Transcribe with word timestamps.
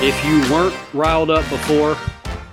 If 0.00 0.24
you 0.26 0.38
weren't 0.52 0.76
riled 0.92 1.30
up 1.30 1.48
before, 1.48 1.96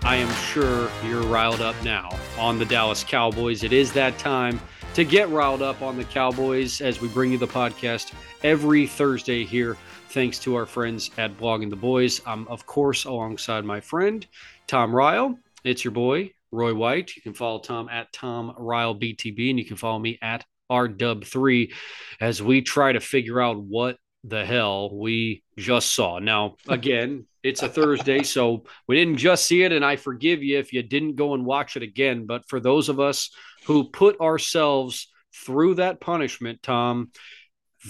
I 0.02 0.16
am 0.16 0.34
sure 0.34 0.90
you're 1.06 1.24
riled 1.24 1.60
up 1.60 1.76
now 1.84 2.18
on 2.40 2.58
the 2.58 2.64
Dallas 2.64 3.04
Cowboys. 3.04 3.66
It 3.66 3.74
is 3.74 3.92
that 3.92 4.18
time 4.18 4.62
to 4.94 5.04
get 5.04 5.28
riled 5.28 5.62
up 5.62 5.82
on 5.82 5.98
the 5.98 6.06
Cowboys 6.06 6.80
as 6.80 7.02
we 7.02 7.10
bring 7.10 7.34
you 7.34 7.38
the 7.38 7.46
podcast 7.46 8.14
every 8.44 8.88
Thursday 8.88 9.44
here, 9.44 9.76
thanks 10.08 10.40
to 10.40 10.56
our 10.56 10.66
friends 10.66 11.12
at 11.18 11.38
Blogging 11.38 11.70
the 11.70 11.76
Boys. 11.76 12.22
I'm, 12.26 12.48
of 12.48 12.66
course, 12.66 13.04
alongside 13.04 13.66
my 13.66 13.82
friend, 13.82 14.26
Tom 14.68 14.96
Ryle. 14.96 15.38
It's 15.66 15.84
your 15.84 15.92
boy, 15.92 16.32
Roy 16.50 16.74
White. 16.74 17.14
You 17.14 17.22
can 17.22 17.34
follow 17.34 17.60
Tom 17.60 17.90
at 17.90 18.14
Tom 18.14 18.56
Ryle 18.58 18.96
BTB, 18.96 19.50
and 19.50 19.60
you 19.60 19.66
can 19.66 19.76
follow 19.76 20.00
me 20.00 20.18
at 20.22 20.46
RDub3 20.72 21.74
as 22.22 22.42
we 22.42 22.62
try 22.62 22.94
to 22.94 23.02
figure 23.02 23.42
out 23.42 23.62
what 23.62 23.98
the 24.24 24.46
hell 24.46 24.98
we 24.98 25.44
just 25.58 25.94
saw. 25.94 26.20
Now, 26.20 26.56
again, 26.70 27.26
it's 27.44 27.62
a 27.62 27.70
Thursday, 27.70 28.24
so 28.24 28.64
we 28.88 28.96
didn't 28.96 29.18
just 29.18 29.46
see 29.46 29.64
it, 29.64 29.72
and 29.72 29.84
I 29.84 29.98
forgive 29.98 30.42
you 30.42 30.58
if 30.58 30.72
you 30.72 30.82
didn't 30.82 31.16
go 31.16 31.34
and 31.34 31.46
watch 31.46 31.76
it 31.76 31.84
again. 31.84 32.26
But 32.26 32.48
for 32.48 32.60
those 32.60 32.90
of 32.90 33.00
us 33.00 33.30
who 33.66 33.90
put 33.90 34.20
ourselves 34.22 35.12
through 35.46 35.76
that 35.76 36.00
punishment, 36.00 36.64
Tom, 36.64 37.12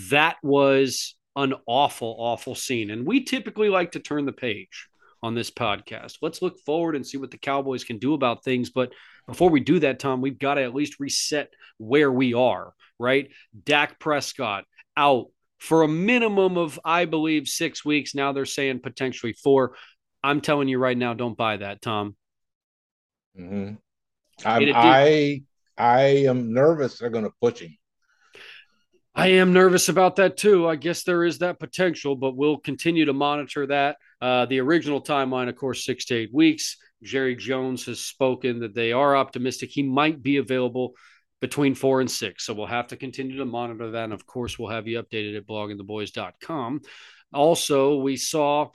that 0.10 0.38
was 0.42 1.16
an 1.36 1.54
awful, 1.68 2.16
awful 2.18 2.56
scene. 2.56 2.90
And 2.90 3.06
we 3.06 3.24
typically 3.24 3.70
like 3.70 3.92
to 3.94 4.00
turn 4.00 4.26
the 4.26 4.32
page 4.32 4.88
on 5.22 5.36
this 5.36 5.52
podcast. 5.52 6.18
Let's 6.22 6.42
look 6.42 6.60
forward 6.60 6.96
and 6.96 7.06
see 7.06 7.18
what 7.18 7.32
the 7.32 7.38
Cowboys 7.38 7.84
can 7.84 7.98
do 7.98 8.14
about 8.14 8.44
things. 8.44 8.72
But 8.72 8.92
before 9.28 9.50
we 9.50 9.60
do 9.60 9.80
that, 9.80 10.00
Tom, 10.00 10.22
we've 10.22 10.40
got 10.40 10.56
to 10.56 10.64
at 10.64 10.76
least 10.76 11.00
reset 11.00 11.50
where 11.78 12.12
we 12.12 12.34
are, 12.34 12.74
right? 13.00 13.30
Dak 13.64 14.00
Prescott 14.00 14.66
out 14.98 15.28
for 15.64 15.84
a 15.84 15.88
minimum 15.88 16.58
of, 16.58 16.78
I 16.84 17.06
believe, 17.06 17.48
six 17.48 17.86
weeks. 17.86 18.14
Now 18.14 18.34
they're 18.34 18.46
saying 18.46 18.82
potentially 18.82 19.32
four. 19.32 19.76
I'm 20.22 20.42
telling 20.42 20.68
you 20.68 20.78
right 20.78 20.98
now, 20.98 21.14
don't 21.14 21.38
buy 21.38 21.58
that, 21.58 21.82
Tom. 21.82 22.18
Mm-hmm. 23.40 23.76
I 24.46 25.44
I 25.78 26.02
am 26.02 26.54
nervous 26.54 27.00
they're 27.00 27.10
going 27.10 27.24
to 27.24 27.34
push 27.42 27.62
him. 27.62 27.78
I 29.16 29.28
am 29.28 29.54
nervous 29.54 29.88
about 29.88 30.18
that 30.18 30.36
too. 30.36 30.68
I 30.68 30.76
guess 30.76 31.04
there 31.04 31.24
is 31.24 31.38
that 31.40 31.60
potential, 31.60 32.16
but 32.18 32.36
we'll 32.36 32.58
continue 32.58 33.06
to 33.06 33.14
monitor 33.14 33.66
that. 33.68 33.98
Uh, 34.20 34.46
the 34.48 34.60
original 34.60 35.02
timeline, 35.02 35.48
of 35.48 35.56
course, 35.56 35.86
six 35.86 36.06
to 36.06 36.16
eight 36.16 36.34
weeks. 36.34 36.76
Jerry 37.04 37.36
Jones 37.36 37.86
has 37.86 38.02
spoken 38.02 38.60
that 38.60 38.76
they 38.76 38.92
are 38.92 39.16
optimistic 39.16 39.70
he 39.70 39.84
might 39.84 40.22
be 40.22 40.38
available 40.38 40.94
between 41.44 41.76
four 41.76 42.00
and 42.00 42.10
six. 42.10 42.46
So 42.46 42.54
we'll 42.54 42.68
have 42.68 42.88
to 42.88 42.96
continue 42.96 43.36
to 43.40 43.46
monitor 43.46 43.92
that. 43.92 44.06
And 44.06 44.14
of 44.14 44.26
course, 44.26 44.58
we'll 44.58 44.70
have 44.70 44.88
you 44.88 45.04
updated 45.04 45.36
at 45.36 45.46
bloggingtheboys.com. 45.46 46.80
Also, 47.34 47.98
we 47.98 48.16
saw 48.16 48.70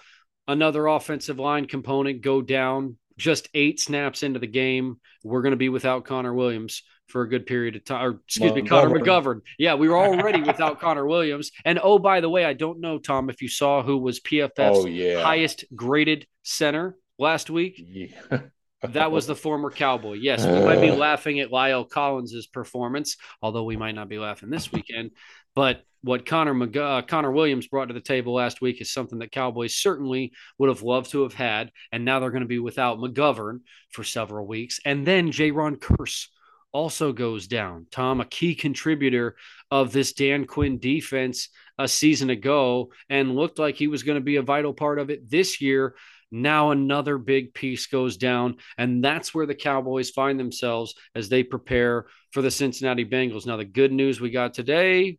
another 0.46 0.86
offensive 0.86 1.38
line 1.38 1.64
component 1.64 2.20
go 2.20 2.42
down 2.42 2.98
just 3.16 3.48
eight 3.54 3.80
snaps 3.80 4.22
into 4.22 4.38
the 4.38 4.46
game. 4.46 5.00
We're 5.24 5.40
going 5.40 5.52
to 5.52 5.56
be 5.56 5.70
without 5.70 6.04
Connor 6.04 6.34
Williams 6.34 6.82
for 7.06 7.22
a 7.22 7.28
good 7.30 7.46
period 7.46 7.74
of 7.74 7.86
time. 7.86 8.04
Or, 8.04 8.20
excuse 8.26 8.52
well, 8.52 8.62
me, 8.62 8.68
Connor 8.68 8.98
McGovern. 8.98 9.40
Yeah, 9.58 9.76
we 9.76 9.88
were 9.88 9.96
already 10.06 10.42
without 10.42 10.78
Connor 10.78 11.06
Williams. 11.06 11.52
And 11.64 11.80
oh, 11.82 11.98
by 11.98 12.20
the 12.20 12.28
way, 12.28 12.44
I 12.44 12.52
don't 12.52 12.80
know, 12.80 12.98
Tom, 12.98 13.30
if 13.30 13.40
you 13.40 13.48
saw 13.48 13.82
who 13.82 13.96
was 13.96 14.20
PFF's 14.20 14.52
oh, 14.58 14.86
yeah. 14.86 15.22
highest 15.22 15.64
graded 15.74 16.26
center 16.42 16.98
last 17.18 17.48
week. 17.48 17.82
Yeah 17.82 18.40
that 18.83 19.11
was 19.11 19.27
the 19.27 19.34
former 19.34 19.71
Cowboy. 19.71 20.15
Yes, 20.15 20.47
we 20.47 20.65
might 20.65 20.81
be 20.81 20.91
laughing 20.91 21.41
at 21.41 21.50
La'el 21.50 21.89
Collins's 21.89 22.47
performance, 22.47 23.16
although 23.43 23.65
we 23.65 23.77
might 23.77 23.94
not 23.94 24.09
be 24.09 24.19
laughing 24.19 24.50
this 24.50 24.71
weekend. 24.72 25.11
But 25.55 25.83
what 26.03 26.27
Connor 26.27 26.55
McG- 26.55 26.77
uh, 26.77 27.03
Connor 27.03 27.33
Williams 27.33 27.66
brought 27.66 27.87
to 27.87 27.94
the 27.94 28.00
table 28.00 28.34
last 28.34 28.61
week 28.61 28.81
is 28.81 28.93
something 28.93 29.19
that 29.19 29.33
Cowboys 29.33 29.75
certainly 29.75 30.33
would 30.59 30.69
have 30.69 30.83
loved 30.83 31.11
to 31.11 31.22
have 31.22 31.34
had, 31.34 31.72
and 31.91 32.05
now 32.05 32.21
they're 32.21 32.31
going 32.31 32.43
to 32.43 32.47
be 32.47 32.61
without 32.61 32.99
McGovern 32.99 33.61
for 33.91 34.05
several 34.05 34.47
weeks, 34.47 34.78
and 34.84 35.05
then 35.06 35.33
Jayron 35.33 35.78
Kearse 35.78 36.28
also 36.72 37.12
goes 37.12 37.47
down. 37.47 37.87
Tom, 37.91 38.21
a 38.21 38.27
key 38.27 38.55
contributor 38.55 39.37
of 39.71 39.91
this 39.93 40.12
Dan 40.12 40.45
Quinn 40.45 40.78
defense 40.78 41.49
a 41.78 41.89
season 41.89 42.31
ago, 42.31 42.93
and 43.09 43.34
looked 43.34 43.59
like 43.59 43.75
he 43.77 43.89
was 43.89 44.03
going 44.03 44.19
to 44.19 44.25
be 44.25 44.37
a 44.37 44.43
vital 44.43 44.72
part 44.72 44.99
of 44.99 45.10
it 45.10 45.28
this 45.28 45.60
year. 45.60 45.95
Now 46.31 46.71
another 46.71 47.19
big 47.19 47.55
piece 47.55 47.87
goes 47.87 48.16
down, 48.16 48.56
and 48.77 49.03
that's 49.03 49.34
where 49.34 49.47
the 49.47 49.55
Cowboys 49.55 50.11
find 50.11 50.39
themselves 50.39 50.94
as 51.15 51.28
they 51.28 51.43
prepare 51.43 52.06
for 52.33 52.43
the 52.43 52.50
Cincinnati 52.50 53.05
Bengals. 53.05 53.47
Now, 53.47 53.56
the 53.56 53.65
good 53.65 53.93
news 53.93 54.21
we 54.21 54.31
got 54.31 54.55
today 54.55 55.19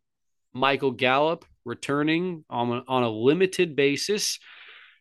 Michael 0.54 0.92
Gallup 0.92 1.46
returning 1.66 2.44
on 2.50 2.72
a, 2.72 2.84
on 2.88 3.04
a 3.04 3.10
limited 3.10 3.76
basis. 3.76 4.40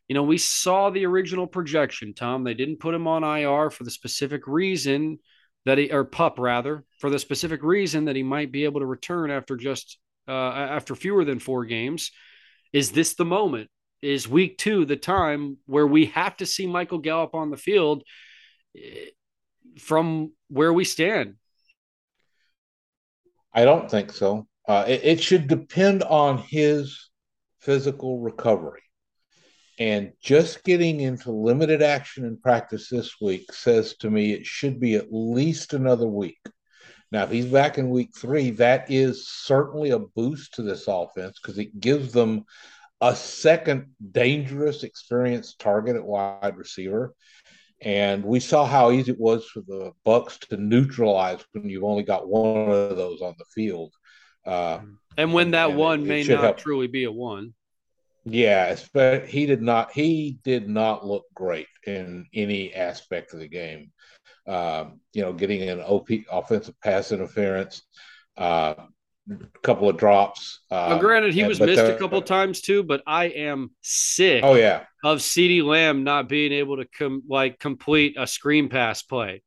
You 0.08 0.14
know, 0.14 0.22
we 0.22 0.38
saw 0.38 0.90
the 0.90 1.06
original 1.06 1.46
projection, 1.46 2.14
Tom. 2.14 2.44
They 2.44 2.54
didn't 2.54 2.80
put 2.80 2.94
him 2.94 3.06
on 3.06 3.24
IR 3.24 3.70
for 3.70 3.84
the 3.84 3.90
specific 3.90 4.46
reason 4.46 5.18
that 5.64 5.78
he, 5.78 5.90
or 5.90 6.04
pup 6.04 6.38
rather, 6.38 6.84
for 6.98 7.10
the 7.10 7.18
specific 7.18 7.62
reason 7.62 8.06
that 8.06 8.16
he 8.16 8.22
might 8.22 8.50
be 8.52 8.64
able 8.64 8.80
to 8.80 8.86
return 8.86 9.30
after 9.30 9.56
just 9.56 9.98
uh, 10.26 10.32
after 10.32 10.94
fewer 10.94 11.24
than 11.24 11.38
four 11.38 11.64
games. 11.64 12.10
Is 12.72 12.92
this 12.92 13.14
the 13.14 13.24
moment? 13.24 13.70
Is 14.02 14.28
week 14.28 14.58
two 14.58 14.84
the 14.84 14.96
time 14.96 15.58
where 15.66 15.86
we 15.86 16.06
have 16.06 16.36
to 16.38 16.46
see 16.46 16.66
Michael 16.66 16.98
Gallup 16.98 17.34
on 17.34 17.50
the 17.50 17.56
field 17.56 18.04
eh, 18.76 19.10
from 19.78 20.32
where 20.48 20.72
we 20.72 20.84
stand? 20.84 21.34
I 23.52 23.64
don't 23.64 23.90
think 23.90 24.12
so. 24.12 24.46
Uh, 24.66 24.84
it, 24.86 25.00
it, 25.02 25.22
should 25.22 25.48
depend 25.48 26.02
on 26.02 26.38
his 26.38 27.10
physical 27.60 28.20
recovery. 28.20 28.82
And 29.78 30.12
just 30.20 30.64
getting 30.64 31.00
into 31.00 31.30
limited 31.32 31.82
action 31.82 32.24
in 32.24 32.36
practice 32.36 32.88
this 32.88 33.20
week 33.20 33.52
says 33.52 33.96
to 33.98 34.10
me 34.10 34.32
it 34.32 34.44
should 34.44 34.78
be 34.78 34.96
at 34.96 35.12
least 35.12 35.72
another 35.72 36.06
week. 36.06 36.40
Now, 37.10 37.24
if 37.24 37.30
he's 37.30 37.46
back 37.46 37.78
in 37.78 37.88
week 37.88 38.10
three, 38.14 38.50
that 38.52 38.90
is 38.90 39.28
certainly 39.28 39.90
a 39.90 39.98
boost 39.98 40.54
to 40.54 40.62
this 40.62 40.86
offense 40.86 41.38
because 41.40 41.58
it 41.58 41.80
gives 41.80 42.12
them 42.12 42.44
a 43.00 43.14
second 43.14 43.90
dangerous, 44.12 44.82
experienced 44.82 45.58
target 45.58 45.96
at 45.96 46.04
wide 46.04 46.56
receiver. 46.56 47.14
And 47.80 48.24
we 48.24 48.40
saw 48.40 48.66
how 48.66 48.90
easy 48.90 49.12
it 49.12 49.20
was 49.20 49.46
for 49.46 49.60
the 49.60 49.92
Bucks 50.04 50.38
to 50.38 50.56
neutralize 50.56 51.44
when 51.52 51.68
you've 51.68 51.84
only 51.84 52.02
got 52.02 52.28
one 52.28 52.70
of 52.70 52.96
those 52.96 53.20
on 53.20 53.34
the 53.38 53.44
field. 53.54 53.92
Uh, 54.44 54.80
and 55.16 55.32
when 55.32 55.52
that 55.52 55.70
and 55.70 55.78
one 55.78 56.02
it, 56.02 56.06
may 56.06 56.20
it 56.22 56.28
not 56.28 56.40
help. 56.40 56.58
truly 56.58 56.88
be 56.88 57.04
a 57.04 57.12
one. 57.12 57.54
Yeah, 58.24 58.76
but 58.92 59.26
he 59.26 59.46
did 59.46 59.62
not. 59.62 59.92
He 59.92 60.38
did 60.42 60.68
not 60.68 61.06
look 61.06 61.24
great 61.34 61.68
in 61.86 62.26
any 62.34 62.74
aspect 62.74 63.32
of 63.32 63.38
the 63.38 63.48
game. 63.48 63.92
Um, 64.46 65.00
you 65.12 65.22
know, 65.22 65.32
getting 65.32 65.62
an 65.68 65.80
OP 65.80 66.08
offensive 66.30 66.74
pass 66.80 67.12
interference, 67.12 67.82
uh, 68.36 68.74
couple 69.62 69.88
of 69.88 69.96
drops. 69.96 70.60
Uh, 70.70 70.86
well, 70.90 70.98
granted, 70.98 71.34
he 71.34 71.44
was 71.44 71.60
missed 71.60 71.80
a 71.80 71.96
couple 71.96 72.20
times 72.22 72.60
too, 72.60 72.82
but 72.82 73.02
I 73.06 73.26
am 73.26 73.70
sick. 73.82 74.42
Oh 74.44 74.54
yeah, 74.54 74.84
of 75.04 75.18
CeeDee 75.18 75.64
Lamb 75.64 76.04
not 76.04 76.28
being 76.28 76.52
able 76.52 76.76
to 76.78 76.86
come 76.86 77.22
like 77.28 77.58
complete 77.58 78.16
a 78.18 78.26
screen 78.26 78.68
pass 78.68 79.02
play. 79.02 79.42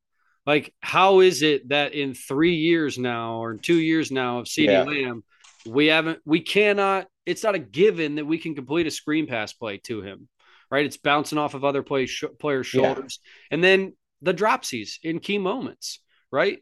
Like, 0.46 0.74
how 0.80 1.20
is 1.20 1.42
it 1.42 1.68
that 1.68 1.94
in 1.94 2.14
three 2.14 2.56
years 2.56 2.98
now 2.98 3.42
or 3.42 3.56
two 3.56 3.78
years 3.78 4.10
now 4.10 4.38
of 4.38 4.46
CeeDee 4.46 4.66
yeah. 4.66 4.82
Lamb, 4.82 5.24
we 5.66 5.86
haven't, 5.86 6.20
we 6.24 6.40
cannot. 6.40 7.06
It's 7.24 7.44
not 7.44 7.54
a 7.54 7.60
given 7.60 8.16
that 8.16 8.26
we 8.26 8.38
can 8.38 8.54
complete 8.54 8.86
a 8.86 8.90
screen 8.90 9.26
pass 9.26 9.52
play 9.52 9.78
to 9.84 10.02
him, 10.02 10.28
right? 10.70 10.84
It's 10.84 10.96
bouncing 10.96 11.38
off 11.38 11.54
of 11.54 11.64
other 11.64 11.84
play, 11.84 12.06
sh- 12.06 12.24
players' 12.40 12.66
shoulders, 12.66 13.20
yeah. 13.22 13.54
and 13.54 13.64
then 13.64 13.92
the 14.22 14.34
dropsies 14.34 14.98
in 15.04 15.20
key 15.20 15.38
moments, 15.38 16.00
right? 16.30 16.58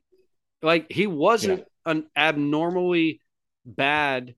Like 0.62 0.90
he 0.90 1.06
wasn't. 1.06 1.60
Yeah 1.60 1.64
an 1.86 2.06
abnormally 2.16 3.20
bad 3.64 4.34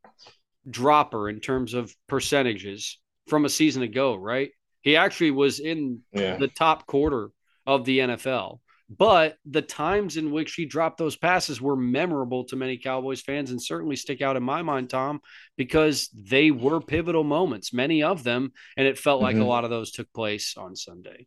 dropper 0.68 1.28
in 1.28 1.40
terms 1.40 1.74
of 1.74 1.94
percentages 2.08 3.00
from 3.28 3.44
a 3.44 3.48
season 3.48 3.82
ago, 3.82 4.14
right? 4.14 4.50
He 4.82 4.96
actually 4.96 5.30
was 5.30 5.60
in 5.60 6.00
yeah. 6.12 6.36
the 6.36 6.48
top 6.48 6.86
quarter 6.86 7.30
of 7.66 7.84
the 7.84 8.00
NFL. 8.00 8.58
But 8.88 9.36
the 9.46 9.62
times 9.62 10.18
in 10.18 10.32
which 10.32 10.54
he 10.54 10.66
dropped 10.66 10.98
those 10.98 11.16
passes 11.16 11.62
were 11.62 11.76
memorable 11.76 12.44
to 12.44 12.56
many 12.56 12.76
Cowboys 12.76 13.22
fans 13.22 13.50
and 13.50 13.62
certainly 13.62 13.96
stick 13.96 14.20
out 14.20 14.36
in 14.36 14.42
my 14.42 14.60
mind, 14.60 14.90
Tom, 14.90 15.20
because 15.56 16.10
they 16.14 16.50
were 16.50 16.80
pivotal 16.80 17.24
moments, 17.24 17.72
many 17.72 18.02
of 18.02 18.22
them. 18.22 18.52
And 18.76 18.86
it 18.86 18.98
felt 18.98 19.22
like 19.22 19.34
mm-hmm. 19.34 19.44
a 19.44 19.48
lot 19.48 19.64
of 19.64 19.70
those 19.70 19.92
took 19.92 20.12
place 20.12 20.56
on 20.58 20.76
Sunday. 20.76 21.26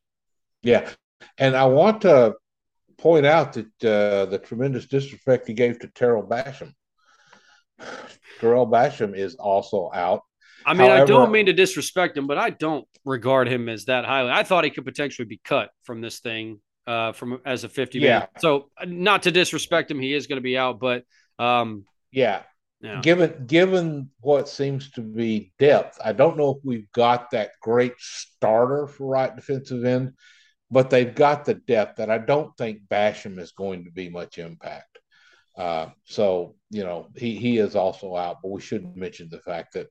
Yeah. 0.61 0.91
And 1.39 1.55
I 1.55 1.65
want 1.65 2.01
to 2.01 2.35
point 2.97 3.25
out 3.25 3.53
that 3.53 3.83
uh, 3.83 4.25
the 4.25 4.39
tremendous 4.39 4.85
disrespect 4.85 5.47
he 5.47 5.53
gave 5.53 5.79
to 5.79 5.87
Tarell 5.87 6.27
Basham. 6.27 6.73
Tarell 8.39 8.67
Basham 8.67 9.15
is 9.15 9.35
also 9.35 9.89
out. 9.93 10.21
I 10.65 10.73
mean, 10.73 10.87
However, 10.87 11.03
I 11.03 11.05
don't 11.05 11.31
mean 11.31 11.45
to 11.45 11.53
disrespect 11.53 12.17
him, 12.17 12.25
but 12.25 12.37
I 12.37 12.49
don't 12.49 12.87
regard 13.05 13.47
him 13.47 13.69
as 13.69 13.85
that 13.85 14.05
highly. 14.05 14.31
I 14.31 14.43
thought 14.43 14.63
he 14.63 14.71
could 14.71 14.85
potentially 14.85 15.27
be 15.27 15.39
cut 15.43 15.69
from 15.83 16.01
this 16.01 16.19
thing 16.19 16.59
uh, 16.87 17.11
from 17.11 17.39
as 17.45 17.63
a 17.63 17.69
50 17.69 17.99
yeah. 17.99 18.19
man. 18.19 18.27
So 18.39 18.69
not 18.85 19.23
to 19.23 19.31
disrespect 19.31 19.91
him, 19.91 19.99
he 19.99 20.13
is 20.13 20.27
going 20.27 20.37
to 20.37 20.43
be 20.43 20.57
out, 20.57 20.79
but 20.79 21.03
um, 21.37 21.85
yeah. 22.11 22.41
yeah. 22.81 23.01
Given 23.01 23.45
given 23.45 24.09
what 24.21 24.49
seems 24.49 24.91
to 24.91 25.01
be 25.01 25.53
depth, 25.59 25.99
I 26.03 26.13
don't 26.13 26.37
know 26.37 26.51
if 26.51 26.57
we've 26.63 26.91
got 26.91 27.31
that 27.31 27.51
great 27.61 27.93
starter 27.97 28.87
for 28.87 29.07
right 29.07 29.35
defensive 29.35 29.85
end, 29.85 30.13
but 30.71 30.89
they've 30.89 31.13
got 31.13 31.45
the 31.45 31.53
depth 31.53 31.97
that 31.97 32.09
I 32.09 32.17
don't 32.17 32.55
think 32.57 32.81
Basham 32.89 33.39
is 33.39 33.51
going 33.51 33.85
to 33.85 33.91
be 33.91 34.09
much 34.09 34.37
impact. 34.37 34.99
Uh, 35.57 35.89
so 36.03 36.55
you 36.69 36.83
know 36.83 37.07
he 37.15 37.35
he 37.35 37.57
is 37.57 37.75
also 37.75 38.15
out, 38.15 38.37
but 38.41 38.51
we 38.51 38.61
shouldn't 38.61 38.97
mention 38.97 39.29
the 39.29 39.39
fact 39.39 39.73
that 39.73 39.87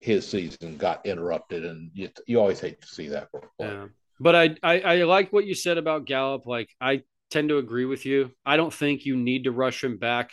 his 0.00 0.28
season 0.28 0.76
got 0.76 1.06
interrupted, 1.06 1.64
and 1.64 1.90
you, 1.94 2.10
you 2.26 2.38
always 2.38 2.60
hate 2.60 2.80
to 2.82 2.88
see 2.88 3.08
that. 3.08 3.28
Yeah. 3.58 3.86
But 4.20 4.34
I, 4.34 4.56
I 4.62 4.80
I 4.80 5.02
like 5.04 5.32
what 5.32 5.46
you 5.46 5.54
said 5.54 5.78
about 5.78 6.04
Gallup. 6.04 6.46
Like 6.46 6.68
I 6.80 7.02
tend 7.30 7.48
to 7.48 7.58
agree 7.58 7.86
with 7.86 8.04
you. 8.04 8.30
I 8.44 8.56
don't 8.56 8.72
think 8.72 9.04
you 9.04 9.16
need 9.16 9.44
to 9.44 9.52
rush 9.52 9.82
him 9.82 9.96
back, 9.96 10.32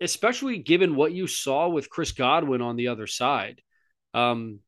especially 0.00 0.58
given 0.58 0.96
what 0.96 1.12
you 1.12 1.26
saw 1.26 1.68
with 1.68 1.90
Chris 1.90 2.12
Godwin 2.12 2.62
on 2.62 2.76
the 2.76 2.88
other 2.88 3.06
side. 3.06 3.60
Um, 4.14 4.60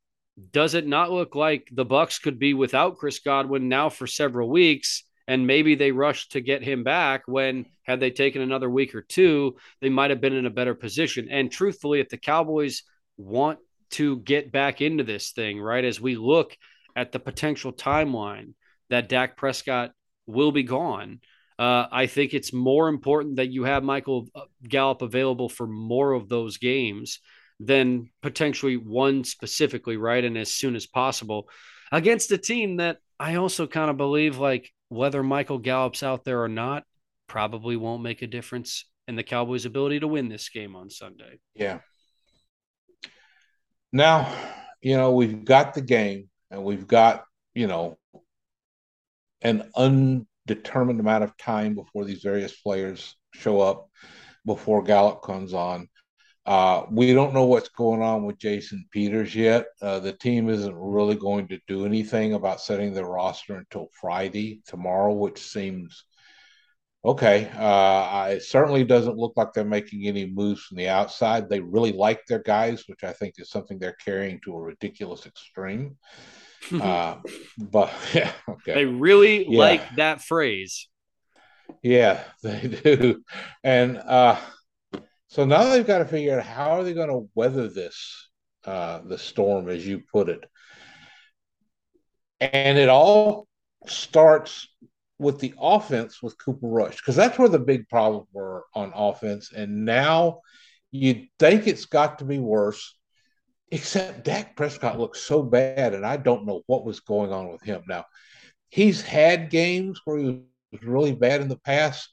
does 0.50 0.74
it 0.74 0.86
not 0.86 1.12
look 1.12 1.34
like 1.34 1.68
the 1.72 1.84
Bucks 1.84 2.18
could 2.18 2.38
be 2.38 2.54
without 2.54 2.96
Chris 2.96 3.20
Godwin 3.20 3.68
now 3.68 3.88
for 3.88 4.06
several 4.06 4.48
weeks? 4.48 5.04
And 5.26 5.46
maybe 5.46 5.74
they 5.74 5.92
rushed 5.92 6.32
to 6.32 6.40
get 6.40 6.62
him 6.62 6.84
back 6.84 7.22
when, 7.26 7.66
had 7.82 8.00
they 8.00 8.10
taken 8.10 8.42
another 8.42 8.68
week 8.68 8.94
or 8.94 9.00
two, 9.00 9.56
they 9.80 9.88
might 9.88 10.10
have 10.10 10.20
been 10.20 10.34
in 10.34 10.46
a 10.46 10.50
better 10.50 10.74
position. 10.74 11.28
And 11.30 11.50
truthfully, 11.50 12.00
if 12.00 12.08
the 12.08 12.18
Cowboys 12.18 12.82
want 13.16 13.58
to 13.92 14.18
get 14.18 14.52
back 14.52 14.80
into 14.80 15.04
this 15.04 15.30
thing, 15.30 15.60
right, 15.60 15.84
as 15.84 16.00
we 16.00 16.16
look 16.16 16.56
at 16.94 17.12
the 17.12 17.20
potential 17.20 17.72
timeline 17.72 18.52
that 18.90 19.08
Dak 19.08 19.36
Prescott 19.36 19.92
will 20.26 20.52
be 20.52 20.62
gone, 20.62 21.20
uh, 21.58 21.86
I 21.90 22.06
think 22.06 22.34
it's 22.34 22.52
more 22.52 22.88
important 22.88 23.36
that 23.36 23.50
you 23.50 23.64
have 23.64 23.84
Michael 23.84 24.26
Gallup 24.68 25.00
available 25.00 25.48
for 25.48 25.66
more 25.66 26.12
of 26.12 26.28
those 26.28 26.58
games 26.58 27.20
than 27.60 28.10
potentially 28.22 28.76
one 28.76 29.24
specifically, 29.24 29.96
right? 29.96 30.24
And 30.24 30.36
as 30.36 30.52
soon 30.52 30.76
as 30.76 30.86
possible 30.86 31.48
against 31.92 32.32
a 32.32 32.38
team 32.38 32.78
that 32.78 32.98
I 33.18 33.36
also 33.36 33.66
kind 33.66 33.90
of 33.90 33.96
believe, 33.96 34.38
like, 34.38 34.70
whether 34.88 35.22
Michael 35.22 35.58
Gallup's 35.58 36.02
out 36.02 36.24
there 36.24 36.42
or 36.42 36.48
not, 36.48 36.84
probably 37.26 37.76
won't 37.76 38.02
make 38.02 38.22
a 38.22 38.26
difference 38.26 38.86
in 39.06 39.16
the 39.16 39.22
Cowboys' 39.22 39.66
ability 39.66 40.00
to 40.00 40.08
win 40.08 40.28
this 40.28 40.48
game 40.48 40.74
on 40.74 40.90
Sunday. 40.90 41.38
Yeah. 41.54 41.78
Now, 43.92 44.32
you 44.82 44.96
know, 44.96 45.12
we've 45.12 45.44
got 45.44 45.74
the 45.74 45.80
game 45.80 46.28
and 46.50 46.64
we've 46.64 46.86
got, 46.86 47.24
you 47.54 47.66
know, 47.66 47.96
an 49.42 49.70
undetermined 49.76 51.00
amount 51.00 51.24
of 51.24 51.36
time 51.36 51.74
before 51.74 52.04
these 52.04 52.22
various 52.22 52.58
players 52.60 53.14
show 53.32 53.60
up, 53.60 53.88
before 54.44 54.82
Gallup 54.82 55.22
comes 55.22 55.54
on. 55.54 55.88
Uh, 56.46 56.84
we 56.90 57.14
don't 57.14 57.32
know 57.32 57.44
what's 57.44 57.70
going 57.70 58.02
on 58.02 58.24
with 58.24 58.38
Jason 58.38 58.84
Peters 58.90 59.34
yet. 59.34 59.66
Uh, 59.80 59.98
the 59.98 60.12
team 60.12 60.50
isn't 60.50 60.74
really 60.74 61.14
going 61.16 61.48
to 61.48 61.58
do 61.66 61.86
anything 61.86 62.34
about 62.34 62.60
setting 62.60 62.92
the 62.92 63.04
roster 63.04 63.56
until 63.56 63.88
Friday, 63.98 64.60
tomorrow, 64.66 65.12
which 65.14 65.38
seems 65.38 66.04
okay. 67.02 67.50
Uh, 67.56 68.28
it 68.32 68.42
certainly 68.42 68.84
doesn't 68.84 69.16
look 69.16 69.32
like 69.36 69.54
they're 69.54 69.64
making 69.64 70.06
any 70.06 70.26
moves 70.26 70.62
from 70.64 70.76
the 70.76 70.88
outside. 70.88 71.48
They 71.48 71.60
really 71.60 71.92
like 71.92 72.26
their 72.26 72.42
guys, 72.42 72.84
which 72.88 73.04
I 73.04 73.12
think 73.12 73.36
is 73.38 73.48
something 73.48 73.78
they're 73.78 73.96
carrying 74.04 74.38
to 74.44 74.54
a 74.54 74.60
ridiculous 74.60 75.26
extreme. 75.26 75.96
Uh, 76.72 77.18
but 77.58 77.92
yeah, 78.14 78.32
okay. 78.48 78.72
They 78.72 78.84
really 78.86 79.46
yeah. 79.46 79.58
like 79.58 79.96
that 79.96 80.22
phrase. 80.22 80.88
Yeah, 81.82 82.22
they 82.42 82.68
do. 82.82 83.22
And, 83.62 83.98
uh, 83.98 84.40
so 85.34 85.44
now 85.44 85.64
they've 85.64 85.84
got 85.84 85.98
to 85.98 86.04
figure 86.04 86.38
out 86.38 86.46
how 86.46 86.78
are 86.78 86.84
they 86.84 86.94
going 86.94 87.08
to 87.08 87.28
weather 87.34 87.66
this, 87.66 88.30
uh, 88.64 89.00
the 89.04 89.18
storm, 89.18 89.68
as 89.68 89.84
you 89.84 90.00
put 90.12 90.28
it. 90.28 90.44
And 92.40 92.78
it 92.78 92.88
all 92.88 93.48
starts 93.88 94.68
with 95.18 95.40
the 95.40 95.52
offense 95.60 96.22
with 96.22 96.38
Cooper 96.38 96.68
Rush, 96.68 96.98
because 96.98 97.16
that's 97.16 97.36
where 97.36 97.48
the 97.48 97.58
big 97.58 97.88
problems 97.88 98.28
were 98.32 98.64
on 98.76 98.92
offense. 98.94 99.50
And 99.52 99.84
now 99.84 100.38
you 100.92 101.26
think 101.40 101.66
it's 101.66 101.86
got 101.86 102.20
to 102.20 102.24
be 102.24 102.38
worse, 102.38 102.96
except 103.72 104.24
Dak 104.24 104.54
Prescott 104.54 105.00
looks 105.00 105.18
so 105.18 105.42
bad, 105.42 105.94
and 105.94 106.06
I 106.06 106.16
don't 106.16 106.46
know 106.46 106.62
what 106.68 106.84
was 106.84 107.00
going 107.00 107.32
on 107.32 107.50
with 107.50 107.60
him. 107.60 107.82
Now, 107.88 108.04
he's 108.68 109.02
had 109.02 109.50
games 109.50 110.00
where 110.04 110.16
he 110.16 110.44
was 110.70 110.84
really 110.84 111.12
bad 111.12 111.40
in 111.40 111.48
the 111.48 111.58
past 111.58 112.08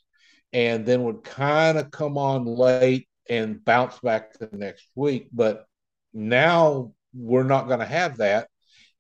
and 0.53 0.87
then 0.87 1.03
would 1.03 1.23
kind 1.23 1.77
of 1.77 1.91
come 1.91 2.17
on 2.17 2.45
late 2.45 3.07
and 3.29 3.63
bounce 3.63 3.99
back 3.99 4.33
the 4.37 4.49
next 4.51 4.87
week. 4.95 5.29
But 5.31 5.65
now 6.13 6.93
we're 7.13 7.43
not 7.43 7.67
going 7.67 7.79
to 7.79 7.85
have 7.85 8.17
that. 8.17 8.47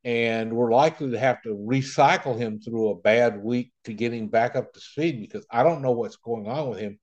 And 0.03 0.53
we're 0.53 0.71
likely 0.71 1.11
to 1.11 1.19
have 1.19 1.43
to 1.43 1.49
recycle 1.49 2.35
him 2.37 2.59
through 2.59 2.89
a 2.89 2.95
bad 2.95 3.41
week 3.41 3.71
to 3.83 3.93
get 3.93 4.13
him 4.13 4.27
back 4.29 4.55
up 4.55 4.73
to 4.73 4.79
speed 4.79 5.21
because 5.21 5.45
I 5.51 5.61
don't 5.61 5.83
know 5.83 5.91
what's 5.91 6.15
going 6.15 6.47
on 6.47 6.69
with 6.69 6.79
him. 6.79 6.99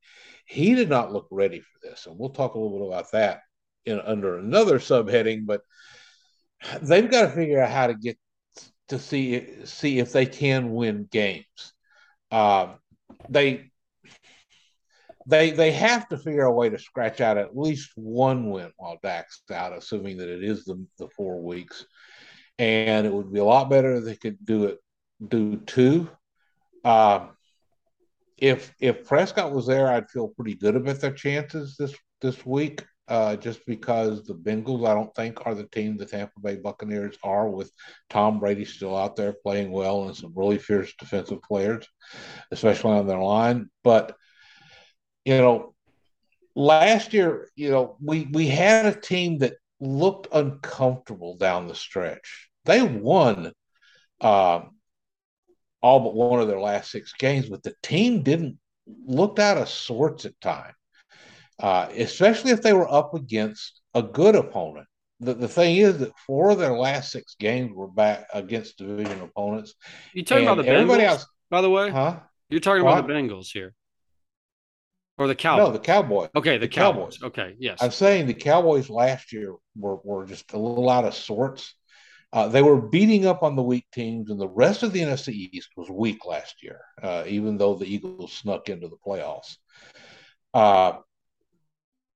He 0.47 0.75
did 0.75 0.89
not 0.89 1.13
look 1.13 1.29
ready 1.31 1.61
for 1.61 1.79
this. 1.89 2.07
And 2.07 2.19
we'll 2.19 2.31
talk 2.31 2.55
a 2.55 2.59
little 2.59 2.79
bit 2.79 2.89
about 2.89 3.13
that 3.13 3.43
in, 3.85 4.01
under 4.01 4.39
another 4.39 4.81
subheading. 4.81 5.47
But 5.47 5.61
they've 6.83 7.09
got 7.09 7.23
to 7.23 7.29
figure 7.29 7.63
out 7.63 7.71
how 7.71 7.87
to 7.87 7.95
get 7.95 8.19
to 8.89 8.99
see 8.99 9.65
see 9.65 9.99
if 9.99 10.13
they 10.13 10.27
can 10.27 10.73
win 10.73 11.09
games. 11.11 11.73
Uh, 12.31 12.75
they 13.29 13.71
they 15.29 15.51
they 15.51 15.71
have 15.73 16.09
to 16.09 16.17
figure 16.17 16.45
a 16.45 16.53
way 16.53 16.71
to 16.71 16.79
scratch 16.79 17.21
out 17.21 17.37
at 17.37 17.57
least 17.57 17.91
one 17.97 18.51
win 18.51 18.73
while 18.79 18.99
Dak's 19.03 19.43
out, 19.53 19.77
assuming 19.77 20.17
that 20.17 20.29
it 20.29 20.43
is 20.43 20.65
the, 20.65 20.85
the 20.99 21.09
four 21.11 21.43
weeks. 21.43 21.85
And 22.59 23.07
it 23.07 23.13
would 23.13 23.33
be 23.33 23.39
a 23.39 23.45
lot 23.45 23.71
better 23.71 23.95
if 23.95 24.05
they 24.05 24.17
could 24.17 24.45
do 24.45 24.65
it 24.65 24.79
do 25.29 25.57
two. 25.59 26.09
Um, 26.83 27.31
if 28.39 28.73
if 28.81 29.07
Prescott 29.07 29.53
was 29.53 29.67
there, 29.67 29.89
I'd 29.89 30.11
feel 30.11 30.29
pretty 30.29 30.55
good 30.55 30.77
about 30.77 31.01
their 31.01 31.13
chances 31.13 31.77
this 31.77 31.95
this 32.21 32.45
week. 32.47 32.85
Uh, 33.07 33.37
just 33.37 33.65
because 33.65 34.23
the 34.25 34.35
Bengals, 34.35 34.87
I 34.87 34.93
don't 34.93 35.15
think, 35.15 35.47
are 35.47 35.55
the 35.55 35.65
team 35.69 35.97
the 35.97 36.05
Tampa 36.05 36.41
Bay 36.43 36.57
Buccaneers 36.57 37.17
are, 37.25 37.49
with 37.49 37.73
Tom 38.11 38.39
Brady 38.39 38.67
still 38.67 38.95
out 38.95 39.17
there 39.17 39.35
playing 39.43 39.71
well 39.71 40.05
and 40.05 40.15
some 40.15 40.33
really 40.37 40.59
fierce 40.59 40.93
defensive 40.99 41.41
players, 41.43 41.87
especially 42.51 42.93
on 42.93 43.07
their 43.07 43.19
line. 43.19 43.71
But 43.83 44.15
you 45.29 45.37
know, 45.37 45.75
last 46.57 47.13
year, 47.13 47.51
you 47.55 47.71
know, 47.71 47.97
we 48.03 48.27
we 48.33 48.47
had 48.47 48.87
a 48.87 48.99
team 48.99 49.39
that 49.41 49.57
looked 49.79 50.27
uncomfortable 50.33 51.37
down 51.37 51.69
the 51.69 51.75
stretch. 51.75 52.49
They 52.65 52.81
won 52.81 53.53
uh, 54.23 54.61
all 55.83 56.01
but 56.01 56.15
one 56.15 56.41
of 56.41 56.49
their 56.49 56.61
last 56.61 56.91
six 56.91 57.13
games, 57.13 57.51
but 57.51 57.63
the 57.63 57.75
team 57.83 58.23
didn't 58.23 58.59
looked 59.05 59.39
out 59.39 59.59
of 59.59 59.69
sorts 59.69 60.25
at 60.25 60.41
times, 60.41 60.75
uh, 61.59 61.89
especially 61.95 62.53
if 62.53 62.63
they 62.63 62.73
were 62.73 62.91
up 62.91 63.13
against 63.13 63.83
a 63.93 64.03
good 64.03 64.35
opponent. 64.35 64.87
The, 65.21 65.35
the 65.35 65.49
thing 65.49 65.77
is 65.77 65.99
that 65.99 66.17
four 66.27 66.49
of 66.49 66.59
their 66.59 66.73
last 66.73 67.13
six 67.13 67.37
games 67.39 67.73
were 67.75 67.89
back 67.89 68.29
against 68.33 68.79
division 68.79 69.21
opponents. 69.21 69.75
You 70.15 70.25
talking 70.25 70.45
about 70.45 70.65
the 70.65 70.71
Bengals, 70.71 71.03
else, 71.03 71.27
by 71.51 71.61
the 71.61 71.69
way? 71.69 71.91
Huh? 71.91 72.21
You're 72.49 72.61
talking 72.61 72.83
what? 72.83 72.93
about 72.93 73.09
the 73.09 73.13
Bengals 73.13 73.53
here. 73.53 73.75
Or 75.19 75.27
the 75.27 75.35
Cowboys? 75.35 75.67
No, 75.67 75.73
the 75.73 75.79
Cowboys. 75.79 76.29
Okay, 76.37 76.59
the, 76.59 76.67
the 76.67 76.69
Cowboys. 76.69 77.19
Cowboys. 77.19 77.23
Okay, 77.29 77.57
yes. 77.59 77.79
I'm 77.83 77.91
saying 77.91 78.27
the 78.27 78.35
Cowboys 78.35 78.89
last 78.89 79.33
year 79.33 79.55
were, 79.77 79.97
were 80.05 80.27
just 80.27 80.53
a 80.53 80.59
little 80.59 80.89
out 80.89 81.05
of 81.05 81.15
sorts. 81.15 81.75
Uh, 82.33 82.47
they 82.49 82.63
were 82.63 82.81
beating 82.81 83.27
up 83.27 83.43
on 83.43 83.57
the 83.57 83.63
weak 83.63 83.87
teams, 83.93 84.31
and 84.31 84.39
the 84.41 84.49
rest 84.49 84.83
of 84.83 84.93
the 84.93 85.01
NFC 85.01 85.49
East 85.53 85.71
was 85.77 85.89
weak 85.91 86.27
last 86.27 86.63
year, 86.63 86.81
uh, 87.03 87.25
even 87.27 87.57
though 87.57 87.75
the 87.75 87.87
Eagles 87.87 88.33
snuck 88.33 88.69
into 88.69 88.89
the 88.89 88.97
playoffs. 89.05 89.57
Uh, 90.55 90.99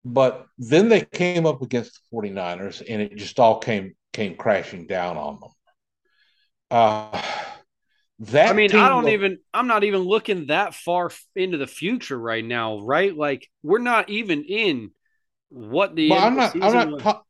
But 0.05 0.47
then 0.59 0.89
they 0.89 1.05
came 1.05 1.47
up 1.47 1.63
against 1.63 1.95
the 1.95 2.01
49ers 2.17 2.83
and 2.89 3.03
it 3.03 3.17
just 3.17 3.39
all 3.41 3.59
came 3.59 3.97
came 4.13 4.37
crashing 4.37 4.87
down 4.87 5.17
on 5.17 5.41
them. 5.41 5.51
That 8.31 8.51
I 8.51 8.53
mean, 8.53 8.71
I 8.73 8.89
don't 8.89 9.05
looked, 9.05 9.15
even 9.15 9.39
I'm 9.53 9.67
not 9.67 9.83
even 9.83 10.03
looking 10.03 10.47
that 10.47 10.75
far 10.75 11.11
into 11.35 11.59
the 11.59 11.67
future 11.67 12.19
right 12.19 12.45
now, 12.45 12.79
right? 12.79 13.17
Like 13.17 13.49
we're 13.65 13.79
not 13.79 14.11
even 14.11 14.45
in 14.45 14.93
what 15.49 15.97
the 15.97 16.13
I'm 16.13 16.37
not 16.37 16.55
I'm 16.55 17.01
not 17.01 17.25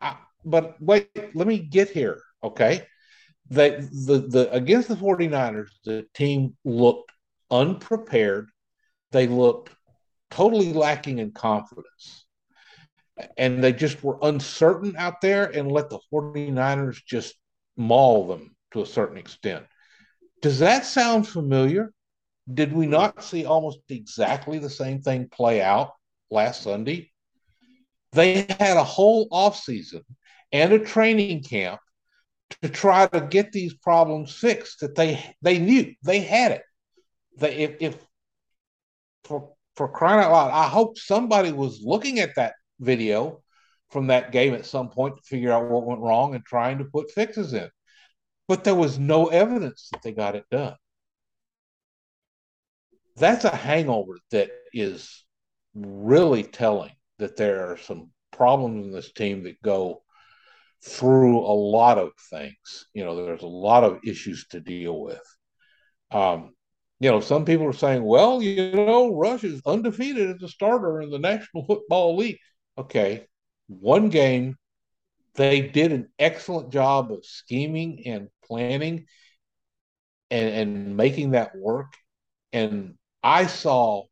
I, 0.00 0.16
but 0.46 0.80
wait, 0.80 1.10
let 1.34 1.46
me 1.46 1.58
get 1.58 1.90
here, 1.90 2.22
okay? 2.42 2.86
They 3.50 3.70
the 3.70 4.24
the 4.28 4.48
against 4.50 4.88
the 4.88 4.94
49ers, 4.94 5.68
the 5.84 6.06
team 6.14 6.56
looked 6.64 7.12
unprepared. 7.50 8.48
They 9.12 9.26
looked 9.26 9.70
totally 10.30 10.72
lacking 10.72 11.18
in 11.18 11.32
confidence. 11.32 12.24
And 13.36 13.62
they 13.62 13.74
just 13.74 14.02
were 14.02 14.18
uncertain 14.22 14.94
out 14.96 15.20
there 15.20 15.46
and 15.46 15.70
let 15.70 15.90
the 15.90 15.98
49ers 16.10 17.04
just 17.04 17.34
maul 17.76 18.26
them 18.26 18.56
to 18.72 18.80
a 18.82 18.86
certain 18.86 19.18
extent. 19.18 19.66
Does 20.40 20.60
that 20.60 20.84
sound 20.84 21.26
familiar? 21.26 21.92
Did 22.52 22.72
we 22.72 22.86
hmm. 22.86 22.92
not 22.92 23.24
see 23.24 23.44
almost 23.44 23.80
exactly 23.88 24.58
the 24.58 24.70
same 24.70 25.02
thing 25.02 25.28
play 25.28 25.60
out 25.60 25.92
last 26.30 26.62
Sunday? 26.62 27.10
They 28.12 28.46
had 28.58 28.76
a 28.76 28.84
whole 28.84 29.28
offseason 29.28 30.02
and 30.52 30.72
a 30.72 30.78
training 30.78 31.42
camp 31.42 31.80
to 32.62 32.68
try 32.70 33.06
to 33.06 33.20
get 33.20 33.52
these 33.52 33.74
problems 33.74 34.34
fixed 34.34 34.80
that 34.80 34.94
they 34.94 35.22
they 35.42 35.58
knew 35.58 35.94
they 36.02 36.20
had 36.20 36.52
it. 36.52 36.62
They 37.36 37.56
if, 37.56 37.76
if 37.80 38.06
for 39.24 39.52
for 39.76 39.88
crying 39.88 40.24
out 40.24 40.32
loud, 40.32 40.50
I 40.50 40.68
hope 40.68 40.98
somebody 40.98 41.52
was 41.52 41.82
looking 41.82 42.18
at 42.18 42.34
that 42.36 42.54
video 42.80 43.42
from 43.90 44.06
that 44.06 44.32
game 44.32 44.54
at 44.54 44.66
some 44.66 44.88
point 44.88 45.16
to 45.16 45.22
figure 45.22 45.52
out 45.52 45.68
what 45.68 45.84
went 45.84 46.00
wrong 46.00 46.34
and 46.34 46.44
trying 46.44 46.78
to 46.78 46.84
put 46.84 47.10
fixes 47.10 47.52
in 47.52 47.68
but 48.48 48.64
there 48.64 48.74
was 48.74 48.98
no 48.98 49.26
evidence 49.26 49.88
that 49.92 50.02
they 50.02 50.12
got 50.12 50.34
it 50.34 50.44
done. 50.50 50.74
That's 53.16 53.44
a 53.44 53.54
hangover 53.54 54.18
that 54.30 54.50
is 54.72 55.24
really 55.74 56.42
telling 56.42 56.92
that 57.18 57.36
there 57.36 57.70
are 57.70 57.76
some 57.76 58.10
problems 58.32 58.86
in 58.86 58.92
this 58.92 59.12
team 59.12 59.44
that 59.44 59.60
go 59.62 60.02
through 60.84 61.38
a 61.40 61.52
lot 61.52 61.98
of 61.98 62.12
things. 62.30 62.86
You 62.94 63.04
know, 63.04 63.16
there's 63.16 63.42
a 63.42 63.46
lot 63.46 63.84
of 63.84 63.98
issues 64.04 64.46
to 64.50 64.60
deal 64.60 65.00
with. 65.00 65.22
Um, 66.10 66.54
you 67.00 67.10
know, 67.10 67.20
some 67.20 67.44
people 67.44 67.66
are 67.66 67.72
saying, 67.72 68.02
well, 68.02 68.42
you 68.42 68.72
know, 68.72 69.14
Rush 69.14 69.44
is 69.44 69.62
undefeated 69.66 70.36
as 70.36 70.42
a 70.42 70.48
starter 70.48 71.00
in 71.00 71.10
the 71.10 71.18
National 71.18 71.64
Football 71.64 72.16
League. 72.16 72.38
Okay, 72.76 73.26
one 73.66 74.08
game, 74.08 74.56
they 75.38 75.62
did 75.62 75.92
an 75.92 76.08
excellent 76.18 76.70
job 76.70 77.12
of 77.12 77.24
scheming 77.24 78.02
and 78.06 78.28
planning 78.44 79.06
and, 80.30 80.48
and 80.48 80.96
making 80.96 81.30
that 81.30 81.56
work. 81.56 81.94
And 82.52 82.96
I 83.22 83.46
saw 83.46 84.04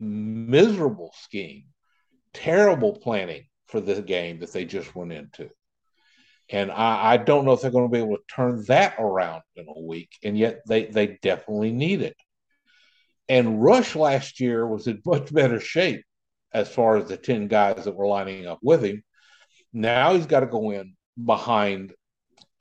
miserable 0.00 1.12
scheme, 1.20 1.64
terrible 2.32 2.94
planning 2.94 3.44
for 3.66 3.80
the 3.80 4.00
game 4.00 4.40
that 4.40 4.52
they 4.52 4.64
just 4.64 4.94
went 4.96 5.12
into. 5.12 5.50
And 6.48 6.72
I, 6.72 7.12
I, 7.12 7.16
don't 7.18 7.44
know 7.44 7.52
if 7.52 7.60
they're 7.60 7.70
going 7.70 7.88
to 7.88 7.92
be 7.92 8.02
able 8.02 8.16
to 8.16 8.34
turn 8.34 8.64
that 8.66 8.96
around 8.98 9.42
in 9.54 9.66
a 9.68 9.80
week. 9.80 10.10
And 10.24 10.38
yet 10.38 10.62
they, 10.66 10.86
they 10.86 11.18
definitely 11.22 11.70
need 11.70 12.00
it. 12.00 12.16
And 13.28 13.62
Rush 13.62 13.94
last 13.94 14.40
year 14.40 14.66
was 14.66 14.86
in 14.86 15.02
much 15.04 15.32
better 15.32 15.60
shape 15.60 16.02
as 16.52 16.68
far 16.68 16.96
as 16.96 17.08
the 17.08 17.18
10 17.18 17.46
guys 17.46 17.84
that 17.84 17.94
were 17.94 18.08
lining 18.08 18.46
up 18.46 18.58
with 18.62 18.82
him. 18.82 19.04
Now 19.72 20.14
he's 20.14 20.26
got 20.26 20.40
to 20.40 20.46
go 20.46 20.70
in 20.70 20.94
behind 21.22 21.92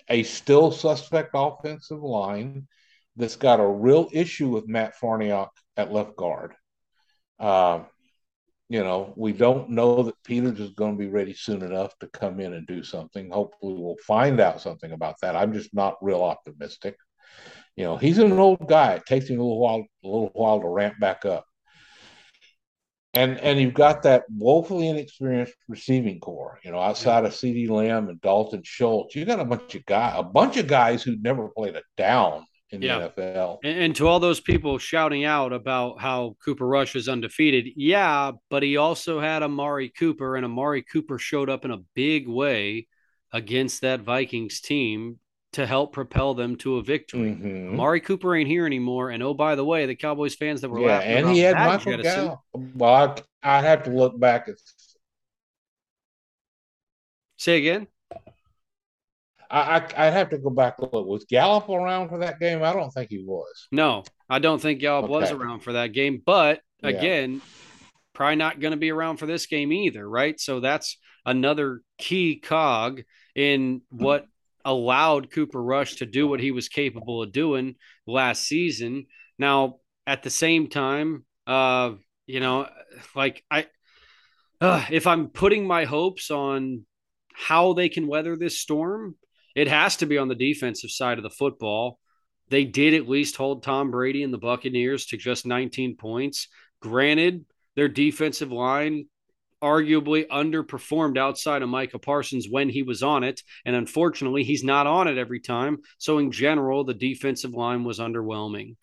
a 0.10 0.24
still 0.24 0.72
suspect 0.72 1.32
offensive 1.34 2.02
line 2.02 2.68
that's 3.16 3.36
got 3.36 3.60
a 3.60 3.68
real 3.68 4.10
issue 4.12 4.50
with 4.50 4.68
Matt 4.68 4.94
Farniok 5.00 5.50
at 5.78 5.92
left 5.92 6.16
guard. 6.16 6.54
Uh, 7.40 7.82
you 8.70 8.84
know, 8.84 9.14
we 9.16 9.34
don't 9.34 9.72
know 9.72 10.04
that 10.04 10.24
Peters 10.24 10.60
is 10.60 10.72
going 10.72 10.96
to 10.96 11.00
be 11.00 11.10
ready 11.10 11.34
soon 11.34 11.64
enough 11.64 11.98
to 12.00 12.08
come 12.08 12.40
in 12.40 12.54
and 12.54 12.68
do 12.68 12.84
something. 12.84 13.30
Hopefully, 13.32 13.76
we'll 13.78 13.98
find 14.06 14.40
out 14.40 14.62
something 14.62 14.92
about 14.92 15.16
that. 15.22 15.36
I'm 15.36 15.54
just 15.54 15.74
not 15.74 15.98
real 16.02 16.22
optimistic. 16.22 16.96
You 17.76 17.86
know, 17.86 17.98
he's 17.98 18.20
an 18.20 18.32
old 18.34 18.68
guy. 18.68 18.94
It 18.94 19.06
takes 19.06 19.28
him 19.28 19.40
a 19.40 19.44
little 19.44 19.60
while, 19.60 19.86
a 20.04 20.08
little 20.08 20.32
while 20.34 20.62
to 20.62 20.68
ramp 20.68 21.00
back 21.00 21.26
up 21.26 21.46
and 23.20 23.38
and 23.40 23.60
you've 23.60 23.74
got 23.74 24.04
that 24.04 24.24
woefully 24.30 24.88
inexperienced 24.88 25.56
receiving 25.68 26.20
corps. 26.20 26.60
You 26.64 26.72
know, 26.72 26.80
outside 26.80 27.26
of 27.26 27.34
CeeDee 27.34 27.70
Lamb 27.70 28.08
and 28.08 28.22
Dalton 28.22 28.62
Schultz, 28.64 29.16
you 29.16 29.26
got 29.26 29.42
a 29.42 29.46
bunch 29.46 29.76
of 29.76 29.86
guys, 29.86 30.16
a 30.18 30.24
bunch 30.24 30.56
of 30.56 30.68
guys 30.68 31.04
who 31.04 31.18
never 31.18 31.50
played 31.50 31.76
a 31.76 31.82
down 31.98 32.46
in 32.72 32.82
yeah. 32.82 33.00
the 33.00 33.22
NFL. 33.22 33.58
And, 33.64 33.80
and, 33.80 33.96
to 33.98 34.08
all 34.08 34.20
those 34.20 34.40
people 34.40 34.78
shouting 34.78 35.26
out 35.26 35.52
about 35.52 36.00
how 36.00 36.38
Cooper 36.46 36.68
Rush 36.68 36.96
is 36.96 37.10
undefeated, 37.10 37.74
yeah, 37.76 38.32
but 38.50 38.64
he 38.64 38.78
also 38.78 39.20
had 39.20 39.44
Amari 39.44 39.90
Cooper, 39.90 40.36
and 40.36 40.46
Amari 40.46 40.84
Cooper 40.84 41.18
showed 41.18 41.50
up 41.50 41.66
in 41.66 41.72
a 41.72 41.84
big 41.96 42.28
way 42.28 42.88
against 43.34 43.82
that 43.82 44.02
Vikings 44.02 44.62
team 44.62 45.20
to 45.54 45.66
help 45.66 45.94
propel 45.94 46.34
them 46.34 46.56
to 46.58 46.78
a 46.78 46.84
victory. 46.84 47.36
mm 47.36 47.70
Amari 47.70 48.02
Cooper 48.02 48.36
ain't 48.36 48.48
here 48.48 48.66
anymore. 48.66 49.10
And 49.10 49.24
oh, 49.24 49.34
by 49.34 49.56
the 49.56 49.66
way, 49.66 49.86
the 49.86 49.96
Cowboys 49.96 50.36
fans 50.36 50.62
that 50.62 50.70
were 50.70 50.82
laughing 50.82 51.10
yeah, 51.10 51.18
and 51.18 51.30
he 51.30 51.40
had 51.40 51.56
Michael 51.56 51.98
Gallup. 51.98 52.40
Well, 52.54 53.24
I, 53.44 53.58
I 53.58 53.62
have 53.62 53.84
to 53.84 53.92
look 53.92 54.20
back 54.20 54.48
at. 54.48 54.56
Say 57.38 57.58
again. 57.58 57.88
I, 59.52 59.78
I 59.98 60.06
would 60.06 60.14
have 60.14 60.30
to 60.30 60.38
go 60.38 60.52
back 60.52 60.80
look. 60.80 60.92
Was 60.94 61.26
Gallup 61.26 61.70
around 61.70 62.10
for 62.10 62.20
that 62.20 62.40
game? 62.40 62.62
I 62.62 62.72
don't 62.72 62.92
think 62.92 63.10
he 63.10 63.24
was. 63.26 63.68
No, 63.72 64.04
I 64.30 64.38
don't 64.40 64.62
think 64.62 64.80
Gallup 64.80 65.06
okay. 65.06 65.14
was 65.14 65.32
around 65.32 65.62
for 65.62 65.74
that 65.74 65.88
game. 65.88 66.22
But 66.24 66.62
again, 66.84 67.36
yeah. 67.36 67.40
probably 68.14 68.36
not 68.36 68.60
going 68.60 68.72
to 68.72 68.78
be 68.78 68.92
around 68.92 69.18
for 69.18 69.26
this 69.26 69.48
game 69.48 69.72
either, 69.72 70.08
right? 70.08 70.40
So 70.40 70.60
that's 70.60 70.98
another 71.26 71.82
key 71.98 72.40
cog 72.40 73.02
in 73.36 73.82
what 73.90 74.26
allowed 74.70 75.32
Cooper 75.32 75.62
Rush 75.62 75.96
to 75.96 76.06
do 76.06 76.28
what 76.28 76.40
he 76.40 76.52
was 76.52 76.70
capable 76.70 77.24
of 77.24 77.32
doing 77.32 77.76
last 78.06 78.44
season. 78.44 79.08
Now, 79.40 79.78
at 80.06 80.22
the 80.22 80.30
same 80.30 80.68
time, 80.68 81.26
uh, 81.48 81.94
you 82.28 82.40
know, 82.40 82.68
like 83.16 83.44
I, 83.50 83.66
uh, 84.62 84.86
if 84.92 85.08
I'm 85.08 85.30
putting 85.30 85.66
my 85.66 85.86
hopes 85.86 86.30
on 86.30 86.86
how 87.34 87.74
they 87.74 87.90
can 87.90 88.08
weather 88.08 88.36
this 88.36 88.60
storm, 88.60 89.16
it 89.56 89.68
has 89.68 89.98
to 89.98 90.06
be 90.06 90.20
on 90.20 90.28
the 90.28 90.36
defensive 90.36 90.92
side 90.92 91.18
of 91.18 91.24
the 91.24 91.30
football. 91.30 92.00
They 92.50 92.66
did 92.66 92.94
at 92.94 93.10
least 93.10 93.38
hold 93.38 93.64
Tom 93.64 93.90
Brady 93.90 94.22
and 94.22 94.34
the 94.34 94.38
Buccaneers 94.38 95.08
to 95.08 95.18
just 95.18 95.46
19 95.48 95.98
points. 95.98 96.48
Granted, 96.80 97.46
their 97.76 97.88
defensive 97.88 98.52
line 98.52 99.08
arguably 99.62 100.28
underperformed 100.28 101.18
outside 101.18 101.62
of 101.62 101.70
Micah 101.70 102.00
Parsons 102.00 102.48
when 102.50 102.70
he 102.70 102.84
was 102.84 103.04
on 103.04 103.24
it. 103.24 103.42
And 103.66 103.76
unfortunately, 103.76 104.44
he's 104.44 104.64
not 104.64 104.88
on 104.88 105.08
it 105.08 105.18
every 105.18 105.40
time. 105.40 105.80
So, 105.98 106.18
in 106.18 106.32
general, 106.32 106.84
the 106.84 106.94
defensive 106.94 107.52
line 107.52 107.84
was 107.84 108.00
underwhelming. 108.00 108.76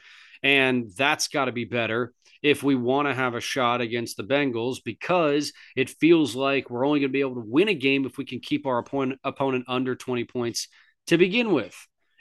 And 0.43 0.91
that's 0.97 1.29
got 1.29 1.47
to 1.47 1.53
be 1.53 1.65
better 1.65 2.13
if 2.43 2.63
we 2.63 2.75
want 2.75 3.09
to 3.09 3.15
have 3.15 3.35
a 3.35 3.41
shot 3.41 3.81
against 3.81 4.17
the 4.17 4.23
Bengals 4.23 4.77
because 4.85 5.53
it 5.75 5.91
feels 5.91 6.37
like 6.37 6.71
we're 6.71 6.87
only 6.87 7.01
going 7.01 7.09
to 7.09 7.13
be 7.13 7.21
able 7.21 7.43
to 7.43 7.49
win 7.49 7.69
a 7.69 7.75
game 7.75 8.05
if 8.05 8.19
we 8.19 8.25
can 8.25 8.41
keep 8.41 8.67
our 8.67 8.79
opponent, 8.79 9.21
opponent 9.25 9.65
under 9.69 9.97
20 9.97 10.25
points 10.25 10.69
to 11.07 11.19
begin 11.19 11.53
with. 11.53 11.75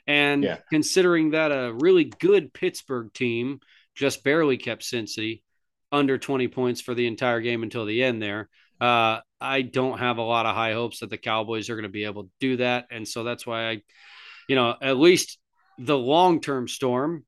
And 0.07 0.43
yeah. 0.43 0.57
considering 0.69 1.31
that 1.31 1.51
a 1.51 1.73
really 1.73 2.05
good 2.05 2.53
Pittsburgh 2.53 3.11
team 3.13 3.59
just 3.95 4.23
barely 4.23 4.57
kept 4.57 4.83
Cincy, 4.83 5.41
under 5.91 6.17
20 6.17 6.47
points 6.47 6.81
for 6.81 6.93
the 6.93 7.07
entire 7.07 7.41
game 7.41 7.63
until 7.63 7.85
the 7.85 8.03
end 8.03 8.21
there. 8.21 8.49
Uh, 8.79 9.19
I 9.39 9.61
don't 9.61 9.99
have 9.99 10.17
a 10.17 10.23
lot 10.23 10.45
of 10.45 10.55
high 10.55 10.73
hopes 10.73 10.99
that 10.99 11.09
the 11.09 11.17
Cowboys 11.17 11.69
are 11.69 11.75
going 11.75 11.83
to 11.83 11.89
be 11.89 12.05
able 12.05 12.23
to 12.23 12.29
do 12.39 12.57
that. 12.57 12.87
And 12.91 13.07
so 13.07 13.23
that's 13.23 13.45
why 13.45 13.69
I, 13.69 13.81
you 14.49 14.55
know, 14.55 14.75
at 14.81 14.97
least 14.97 15.39
the 15.77 15.97
long 15.97 16.41
term 16.41 16.67
storm, 16.67 17.23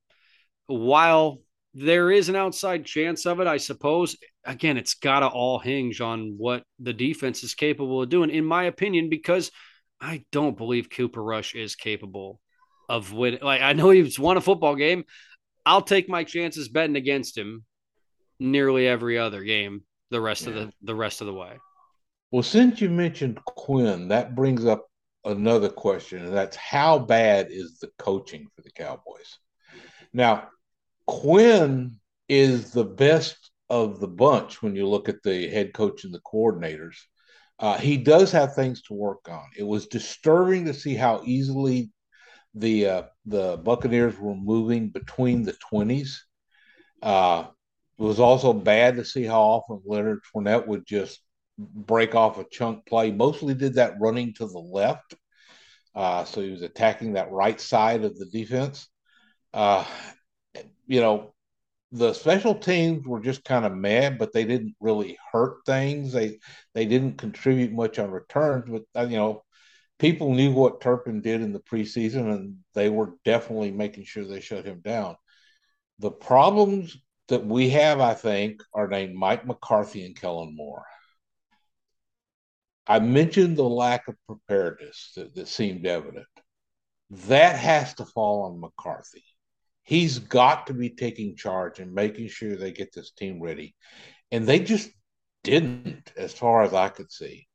while 0.68 1.40
there 1.74 2.12
is 2.12 2.28
an 2.28 2.36
outside 2.36 2.86
chance 2.86 3.26
of 3.26 3.40
it, 3.40 3.48
I 3.48 3.58
suppose, 3.58 4.18
again, 4.44 4.78
it's 4.78 4.96
got 4.96 5.20
to 5.20 5.28
all 5.28 5.60
hinge 5.60 6.02
on 6.02 6.36
what 6.38 6.64
the 6.80 6.94
defense 6.94 7.44
is 7.44 7.54
capable 7.54 8.02
of 8.02 8.10
doing, 8.10 8.30
in 8.30 8.46
my 8.46 8.64
opinion, 8.64 9.10
because 9.10 9.52
I 10.02 10.26
don't 10.32 10.58
believe 10.58 10.90
Cooper 10.90 11.24
Rush 11.24 11.56
is 11.56 11.76
capable 11.76 12.42
of 12.90 13.14
winning. 13.14 13.42
Like, 13.42 13.62
I 13.62 13.74
know 13.74 13.90
he's 13.92 14.20
won 14.20 14.38
a 14.38 14.42
football 14.42 14.76
game. 14.76 15.04
I'll 15.66 15.82
take 15.82 16.10
my 16.10 16.24
chances 16.24 16.70
betting 16.70 16.96
against 16.96 17.38
him 17.38 17.66
nearly 18.40 18.88
every 18.88 19.18
other 19.18 19.44
game 19.44 19.84
the 20.12 20.22
rest 20.22 20.44
yeah. 20.44 20.50
of 20.50 20.56
the 20.56 20.74
the 20.84 20.96
rest 20.96 21.22
of 21.22 21.28
the 21.28 21.34
way. 21.34 21.58
Well, 22.32 22.44
since 22.44 22.82
you 22.82 22.90
mentioned 22.90 23.44
Quinn, 23.46 24.10
that 24.10 24.36
brings 24.36 24.66
up 24.66 24.86
another 25.24 25.70
question, 25.70 26.26
and 26.26 26.34
that's 26.34 26.58
how 26.58 27.00
bad 27.00 27.48
is 27.50 27.80
the 27.80 27.90
coaching 27.98 28.48
for 28.56 28.62
the 28.62 28.72
Cowboys? 28.72 29.40
Now, 30.14 30.50
Quinn 31.06 32.00
is 32.28 32.72
the 32.72 32.84
best 32.84 33.52
of 33.70 34.00
the 34.00 34.08
bunch 34.08 34.62
when 34.62 34.76
you 34.76 34.88
look 34.88 35.10
at 35.10 35.24
the 35.24 35.48
head 35.50 35.74
coach 35.74 36.04
and 36.04 36.14
the 36.14 36.22
coordinators. 36.22 36.96
Uh, 37.60 37.78
he 37.78 37.98
does 37.98 38.32
have 38.32 38.54
things 38.54 38.82
to 38.84 38.94
work 38.94 39.30
on. 39.30 39.46
It 39.58 39.64
was 39.64 39.88
disturbing 39.88 40.66
to 40.66 40.74
see 40.74 40.96
how 40.96 41.22
easily 41.26 41.92
the 42.54 42.88
uh, 42.88 43.04
the 43.26 43.58
Buccaneers 43.58 44.18
were 44.20 44.36
moving 44.36 44.90
between 44.90 45.44
the 45.44 45.54
twenties. 45.54 46.26
Uh, 47.02 47.46
it 47.46 47.57
was 47.98 48.20
also 48.20 48.54
bad 48.54 48.98
to 48.98 49.06
see 49.06 49.24
how 49.24 49.42
often 49.42 49.82
Leonard 49.86 50.20
Fournette 50.24 50.68
would 50.68 50.86
just 50.86 51.20
break 51.58 52.16
off 52.16 52.38
a 52.38 52.46
chunk 52.52 52.86
play. 52.86 53.12
Mostly 53.12 53.54
did 53.54 53.76
that 53.76 54.00
running 54.00 54.34
to 54.36 54.46
the 54.46 54.60
left, 54.60 55.16
uh, 55.96 56.24
so 56.26 56.42
he 56.42 56.52
was 56.52 56.62
attacking 56.62 57.14
that 57.14 57.32
right 57.32 57.60
side 57.60 58.04
of 58.04 58.18
the 58.18 58.26
defense. 58.26 58.88
Uh, 59.54 59.86
you 60.86 61.02
know, 61.02 61.34
the 61.92 62.14
special 62.14 62.54
teams 62.56 63.06
were 63.08 63.22
just 63.22 63.44
kind 63.44 63.66
of 63.66 63.74
mad, 63.74 64.18
but 64.18 64.34
they 64.34 64.46
didn't 64.46 64.76
really 64.80 65.18
hurt 65.32 65.66
things. 65.66 66.12
They 66.12 66.40
they 66.74 66.86
didn't 66.86 67.18
contribute 67.18 67.72
much 67.72 67.98
on 67.98 68.12
returns, 68.12 68.66
but 68.70 68.84
uh, 68.96 69.08
you 69.08 69.18
know, 69.18 69.44
people 70.00 70.34
knew 70.34 70.52
what 70.52 70.82
Turpin 70.82 71.22
did 71.22 71.42
in 71.42 71.54
the 71.54 71.60
preseason, 71.60 72.32
and 72.32 72.58
they 72.74 72.90
were 72.90 73.14
definitely 73.26 73.72
making 73.72 74.04
sure 74.04 74.26
they 74.26 74.42
shut 74.42 74.66
him 74.66 74.82
down. 74.82 75.16
The 76.00 76.12
problems 76.12 76.96
that 77.28 77.46
we 77.46 77.70
have, 77.72 78.00
I 78.00 78.14
think, 78.14 78.62
are 78.74 78.88
named 78.88 79.16
Mike 79.16 79.46
McCarthy 79.46 80.06
and 80.06 80.16
Kellen 80.16 80.56
Moore. 80.56 80.86
I 82.86 83.00
mentioned 83.00 83.58
the 83.58 83.64
lack 83.64 84.08
of 84.08 84.16
preparedness 84.28 85.12
that, 85.16 85.36
that 85.36 85.48
seemed 85.48 85.86
evident. 85.86 86.28
That 87.28 87.58
has 87.58 87.94
to 87.96 88.06
fall 88.06 88.44
on 88.44 88.62
McCarthy 88.62 89.24
he's 89.88 90.20
got 90.20 90.68
to 90.68 90.74
be 90.74 90.90
taking 90.90 91.36
charge 91.36 91.80
and 91.80 91.94
making 91.94 92.28
sure 92.28 92.56
they 92.56 92.72
get 92.72 92.94
this 92.94 93.12
team 93.12 93.42
ready. 93.42 93.74
And 94.32 94.46
they 94.46 94.60
just 94.60 94.90
didn't, 95.44 96.12
as 96.18 96.34
far 96.34 96.64
as 96.64 96.74
I 96.74 96.90
could 96.90 97.10
see. 97.10 97.48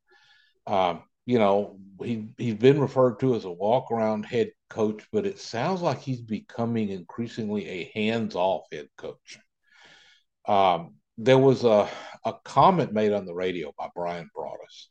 Um, 0.66 1.02
you 1.26 1.38
know, 1.38 1.78
he 2.02 2.28
he's 2.38 2.54
been 2.54 2.80
referred 2.80 3.20
to 3.20 3.34
as 3.36 3.44
a 3.44 3.50
walk 3.50 3.92
around 3.92 4.24
head 4.24 4.50
coach, 4.70 5.06
but 5.12 5.26
it 5.26 5.38
sounds 5.38 5.82
like 5.82 6.00
he's 6.00 6.22
becoming 6.22 6.88
increasingly 6.88 7.68
a 7.68 7.92
hands 7.94 8.34
off 8.34 8.62
head 8.72 8.88
coach. 8.96 9.38
Um, 10.46 10.94
there 11.18 11.38
was 11.38 11.64
a, 11.64 11.88
a 12.24 12.34
comment 12.44 12.92
made 12.92 13.12
on 13.12 13.24
the 13.24 13.34
radio 13.34 13.72
by 13.78 13.88
Brian 13.94 14.28
Broaddus 14.36 14.88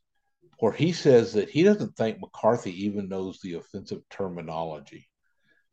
where 0.61 0.71
he 0.71 0.91
says 0.91 1.33
that 1.33 1.49
he 1.49 1.63
doesn't 1.63 1.95
think 1.95 2.19
McCarthy 2.19 2.85
even 2.85 3.09
knows 3.09 3.39
the 3.39 3.55
offensive 3.55 4.01
terminology. 4.11 5.09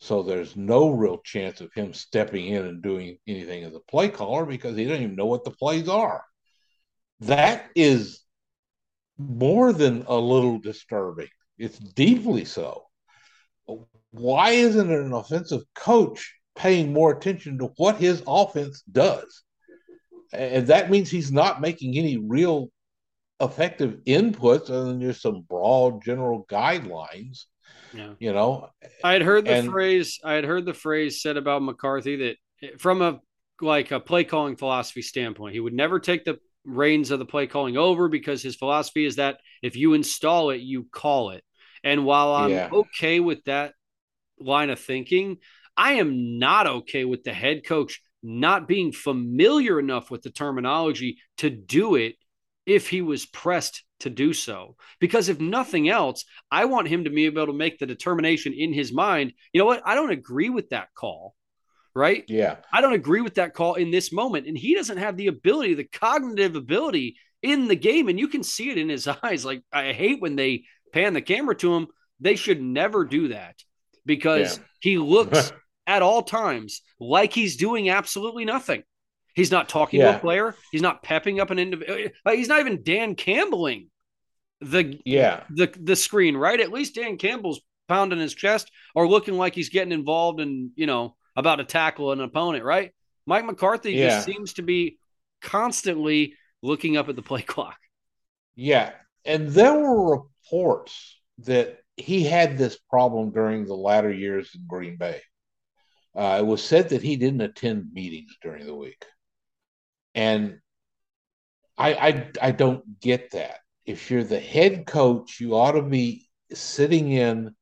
So 0.01 0.23
there's 0.23 0.57
no 0.57 0.89
real 0.89 1.19
chance 1.19 1.61
of 1.61 1.71
him 1.75 1.93
stepping 1.93 2.47
in 2.47 2.65
and 2.65 2.83
doing 2.83 3.19
anything 3.27 3.65
as 3.65 3.75
a 3.75 3.81
play 3.81 4.09
caller 4.09 4.47
because 4.47 4.79
he 4.79 4.85
doesn't 4.85 5.03
even 5.03 5.15
know 5.15 5.27
what 5.27 5.45
the 5.45 5.51
plays 5.51 5.91
are. 5.91 6.25
That 7.21 7.67
is 7.75 8.23
more 9.19 9.75
than 9.75 10.05
a 10.07 10.17
little 10.17 10.59
disturbing. 10.59 11.29
It's 11.59 11.79
deeply 11.79 12.47
so. 12.47 12.87
Why 14.13 14.53
isn't 14.53 14.91
an 14.91 15.13
offensive 15.13 15.65
coach 15.75 16.35
paying 16.57 16.95
more 16.95 17.11
attention 17.11 17.59
to 17.59 17.67
what 17.77 17.97
his 17.97 18.23
offense 18.27 18.83
does? 18.91 19.43
And 20.33 20.67
that 20.67 20.91
means 20.91 21.11
he's 21.11 21.33
not 21.33 21.61
making 21.61 21.97
any 21.97 22.19
real 22.19 22.71
effective 23.41 23.99
inputs 24.07 24.71
other 24.71 24.85
than 24.85 25.01
just 25.01 25.23
some 25.23 25.43
broad 25.43 26.03
general 26.03 26.45
guidelines 26.51 27.45
yeah. 27.93 28.15
You 28.19 28.33
know, 28.33 28.69
I 29.03 29.13
had 29.13 29.23
heard 29.23 29.45
the 29.47 29.55
and, 29.55 29.71
phrase. 29.71 30.19
I 30.23 30.35
had 30.35 30.45
heard 30.45 30.65
the 30.65 30.75
phrase 30.75 31.23
said 31.23 31.37
about 31.37 31.63
McCarthy 31.63 32.37
that 32.61 32.81
from 32.81 33.03
a 33.03 33.21
like 33.61 33.91
a 33.91 34.01
play 34.01 34.25
calling 34.25 34.57
philosophy 34.57 35.03
standpoint, 35.03 35.55
he 35.55 35.61
would 35.61 35.73
never 35.73 35.99
take 35.99 36.25
the 36.25 36.39
reins 36.65 37.11
of 37.11 37.19
the 37.19 37.25
play 37.25 37.47
calling 37.47 37.77
over 37.77 38.09
because 38.09 38.43
his 38.43 38.57
philosophy 38.57 39.05
is 39.05 39.17
that 39.17 39.39
if 39.63 39.75
you 39.77 39.95
install 39.95 40.51
it, 40.51 40.61
you 40.61 40.87
call 40.93 41.31
it. 41.31 41.43
And 41.83 42.05
while 42.05 42.35
I'm 42.35 42.51
yeah. 42.51 42.69
okay 42.73 43.21
with 43.21 43.43
that 43.45 43.73
line 44.39 44.71
of 44.71 44.79
thinking, 44.79 45.39
I 45.77 45.95
am 45.95 46.39
not 46.39 46.67
okay 46.67 47.05
with 47.05 47.25
the 47.25 47.33
head 47.33 47.65
coach 47.65 48.01
not 48.23 48.69
being 48.69 48.93
familiar 48.93 49.79
enough 49.79 50.11
with 50.11 50.23
the 50.23 50.31
terminology 50.31 51.19
to 51.39 51.51
do 51.51 51.95
it 51.95 52.17
if 52.67 52.89
he 52.89 53.01
was 53.01 53.25
pressed 53.25 53.83
to 54.01 54.11
do 54.11 54.33
so. 54.33 54.77
Because 55.01 55.29
if 55.29 55.41
nothing 55.41 55.89
else, 55.89 56.25
I 56.51 56.67
want 56.67 56.89
him 56.89 57.05
to 57.05 57.11
be 57.11 57.27
able 57.27 57.47
to 57.47 57.53
make 57.53 57.79
the 57.79 57.87
determination 57.87 58.53
in 58.53 58.73
his 58.73 58.93
mind, 58.93 59.33
you 59.53 59.59
know 59.59 59.65
what? 59.65 59.83
I 59.85 59.95
don't 59.95 60.11
agree 60.11 60.51
with 60.51 60.71
that 60.71 60.89
call. 60.95 61.35
Right? 61.95 62.25
Yeah. 62.29 62.57
I 62.73 62.81
don't 62.81 62.93
agree 62.93 63.23
with 63.23 63.37
that 63.37 63.55
call 63.55 63.75
in 63.75 63.91
this 63.91 64.13
moment. 64.13 64.47
And 64.47 64.57
he 64.57 64.75
doesn't 64.75 64.99
have 64.99 65.17
the 65.17 65.27
ability, 65.27 65.75
the 65.75 65.85
cognitive 65.85 66.55
ability 66.55 67.17
in 67.43 67.67
the 67.67 67.75
game. 67.75 68.09
And 68.09 68.21
you 68.21 68.29
can 68.29 68.43
see 68.43 68.71
it 68.71 68.79
in 68.79 68.89
his 68.89 69.09
eyes. 69.23 69.45
Like, 69.45 69.63
I 69.73 69.93
hate 69.93 70.21
when 70.21 70.37
they 70.37 70.65
pan 70.93 71.15
the 71.15 71.23
camera 71.23 71.57
to 71.57 71.75
him. 71.75 71.89
They 72.21 72.37
should 72.37 72.61
never 72.61 73.05
do 73.05 73.29
that 73.29 73.57
because 74.05 74.59
yeah. 74.59 74.65
he 74.81 74.99
looks 74.99 75.53
at 75.89 76.03
all 76.03 76.23
times 76.23 76.83
like 77.01 77.33
he's 77.33 77.57
doing 77.57 77.89
absolutely 77.91 78.45
nothing. 78.45 78.85
He's 79.35 79.51
not 79.51 79.69
talking 79.69 80.01
yeah. 80.01 80.13
to 80.13 80.17
a 80.19 80.21
player. 80.21 80.55
He's 80.71 80.83
not 80.83 81.03
pepping 81.03 81.41
up 81.41 81.51
an 81.51 81.59
individual. 81.59 82.11
He's 82.31 82.49
not 82.49 82.61
even 82.61 82.83
Dan 82.85 83.17
Campbelling 83.17 83.89
the 84.61 84.99
yeah 85.05 85.45
the 85.51 85.73
the 85.81 85.97
screen 85.97 86.37
right. 86.37 86.61
At 86.61 86.73
least 86.73 86.97
Dan 86.97 87.17
Campbell's 87.17 87.61
pounding 87.89 88.19
his 88.19 88.35
chest 88.35 88.71
or 88.95 89.09
looking 89.09 89.35
like 89.35 89.55
he's 89.55 89.69
getting 89.71 89.93
involved 89.93 90.41
in 90.41 90.73
you 90.77 90.87
know 90.87 91.17
about 91.37 91.57
to 91.57 91.65
tackle 91.65 92.13
an 92.13 92.21
opponent. 92.21 92.65
Right. 92.65 92.93
Mike 93.27 93.47
McCarthy 93.47 93.93
yeah. 93.93 94.09
just 94.09 94.27
seems 94.27 94.55
to 94.55 94.63
be 94.63 94.99
constantly 95.41 96.35
looking 96.63 96.97
up 96.97 97.09
at 97.09 97.17
the 97.17 97.23
play 97.23 97.43
clock. 97.55 97.79
Yeah, 98.57 98.91
and 99.25 99.49
there 99.49 99.75
were 99.75 100.19
reports 100.19 101.21
that 101.45 101.79
he 101.97 102.25
had 102.25 102.59
this 102.59 102.77
problem 102.91 103.31
during 103.31 103.67
the 103.67 103.75
latter 103.75 104.13
years 104.13 104.51
in 104.55 104.63
Green 104.67 104.97
Bay. 104.97 105.21
Uh, 106.19 106.39
it 106.41 106.47
was 106.47 106.65
said 106.65 106.89
that 106.89 107.03
he 107.03 107.17
didn't 107.17 107.43
attend 107.43 107.93
meetings 107.93 108.37
during 108.43 108.67
the 108.67 108.75
week. 108.75 109.05
And 110.17 110.59
I, 111.79 111.95
I 111.95 112.31
I 112.43 112.51
don't 112.51 113.01
get 113.01 113.31
that. 113.31 113.61
If 113.87 114.11
you're 114.11 114.25
the 114.25 114.41
head 114.41 114.85
coach, 114.85 115.39
you 115.39 115.55
ought 115.55 115.73
to 115.73 115.83
be 115.83 116.29
sitting 116.53 117.13
in. 117.13 117.55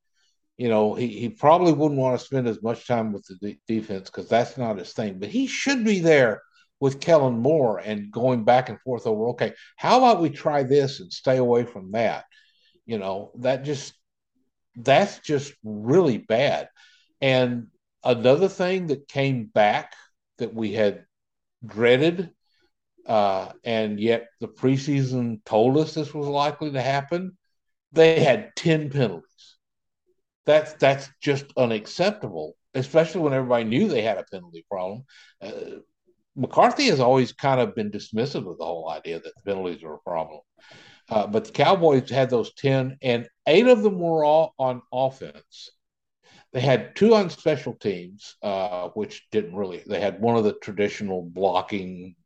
You 0.57 0.71
know, 0.71 0.95
he, 0.95 1.09
he 1.09 1.29
probably 1.29 1.75
wouldn't 1.75 2.01
want 2.01 2.19
to 2.19 2.25
spend 2.25 2.49
as 2.49 2.63
much 2.63 2.87
time 2.87 3.13
with 3.13 3.27
the 3.27 3.35
de- 3.37 3.61
defense 3.69 4.09
because 4.09 4.31
that's 4.31 4.57
not 4.57 4.79
his 4.79 4.95
thing. 4.95 5.19
But 5.19 5.29
he 5.29 5.47
should 5.47 5.85
be 5.85 6.01
there 6.01 6.41
with 6.81 7.01
Kellen 7.01 7.39
Moore 7.39 7.79
and 7.79 8.11
going 8.11 8.45
back 8.45 8.71
and 8.71 8.81
forth 8.81 9.07
over. 9.07 9.29
Okay, 9.31 9.53
how 9.77 9.99
about 9.99 10.23
we 10.23 10.31
try 10.31 10.63
this 10.63 11.01
and 11.01 11.13
stay 11.13 11.37
away 11.37 11.65
from 11.65 11.93
that? 11.93 12.25
You 12.87 12.97
know, 12.97 13.33
that 13.41 13.65
just 13.65 13.93
that's 14.77 15.19
just 15.19 15.53
really 15.63 16.17
bad. 16.17 16.71
And 17.21 17.67
another 18.07 18.49
thing 18.49 18.87
that 18.87 19.09
came 19.09 19.45
back 19.45 19.93
that 20.39 20.55
we 20.55 20.73
had 20.73 21.05
dreaded 21.65 22.31
uh, 23.07 23.53
and 23.63 24.01
yet 24.01 24.29
the 24.41 24.49
preseason 24.49 25.45
told 25.45 25.77
us 25.79 25.95
this 25.95 26.13
was 26.13 26.27
likely 26.27 26.73
to 26.73 26.83
happen. 26.83 27.37
They 27.93 28.21
had 28.21 28.55
10 28.57 28.91
penalties. 28.91 29.57
That's 30.45 30.75
that's 30.75 31.09
just 31.21 31.47
unacceptable, 31.57 32.57
especially 32.75 33.23
when 33.23 33.33
everybody 33.33 33.65
knew 33.65 33.89
they 33.89 34.03
had 34.03 34.19
a 34.19 34.25
penalty 34.25 34.65
problem. 34.71 35.05
Uh, 35.41 35.81
McCarthy 36.37 36.87
has 36.87 37.01
always 37.01 37.33
kind 37.33 37.61
of 37.61 37.75
been 37.75 37.91
dismissive 37.91 38.49
of 38.51 38.59
the 38.59 38.65
whole 38.65 38.89
idea 38.91 39.21
that 39.21 39.33
penalties 39.45 39.83
are 39.83 39.95
a 39.95 39.99
problem. 39.99 40.41
Uh, 41.09 41.27
but 41.27 41.47
the 41.47 41.53
Cowboys 41.53 42.11
had 42.11 42.31
those 42.31 42.53
10, 42.55 42.99
and 43.03 43.29
eight 43.47 43.67
of 43.67 43.83
them 43.83 43.99
were 43.99 44.25
all 44.25 44.55
on 44.59 44.83
offense. 44.93 45.71
They 46.57 46.63
had 46.63 46.97
two 46.97 47.15
on 47.15 47.29
special 47.29 47.75
teams, 47.75 48.37
uh, 48.43 48.89
which 48.95 49.29
didn't 49.31 49.55
really, 49.55 49.83
they 49.87 50.01
had 50.01 50.23
one 50.23 50.39
of 50.39 50.45
the 50.45 50.55
traditional 50.55 51.21
blocking 51.21 52.17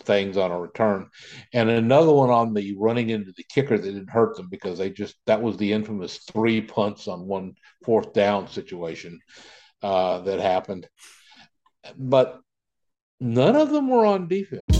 things 0.00 0.36
on 0.36 0.50
a 0.50 0.60
return, 0.60 1.08
and 1.54 1.70
another 1.70 2.12
one 2.12 2.28
on 2.28 2.52
the 2.52 2.76
running 2.76 3.08
into 3.08 3.32
the 3.34 3.42
kicker 3.44 3.78
that 3.78 3.82
didn't 3.82 4.10
hurt 4.10 4.36
them 4.36 4.48
because 4.50 4.76
they 4.76 4.90
just 4.90 5.14
that 5.24 5.40
was 5.40 5.56
the 5.56 5.72
infamous 5.72 6.18
three 6.30 6.60
punts 6.60 7.08
on 7.08 7.26
one 7.26 7.54
fourth 7.82 8.12
down 8.12 8.48
situation 8.48 9.18
uh, 9.82 10.18
that 10.20 10.40
happened. 10.40 10.86
But 11.96 12.38
none 13.18 13.56
of 13.56 13.70
them 13.70 13.88
were 13.88 14.04
on 14.04 14.28
defense. 14.28 14.79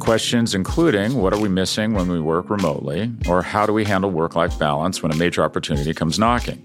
Questions 0.00 0.54
including 0.54 1.14
what 1.18 1.34
are 1.34 1.38
we 1.38 1.50
missing 1.50 1.92
when 1.92 2.08
we 2.08 2.18
work 2.18 2.48
remotely, 2.48 3.12
or 3.28 3.42
how 3.42 3.66
do 3.66 3.74
we 3.74 3.84
handle 3.84 4.10
work 4.10 4.34
life 4.34 4.58
balance 4.58 5.02
when 5.02 5.12
a 5.12 5.16
major 5.16 5.44
opportunity 5.44 5.92
comes 5.92 6.18
knocking? 6.18 6.58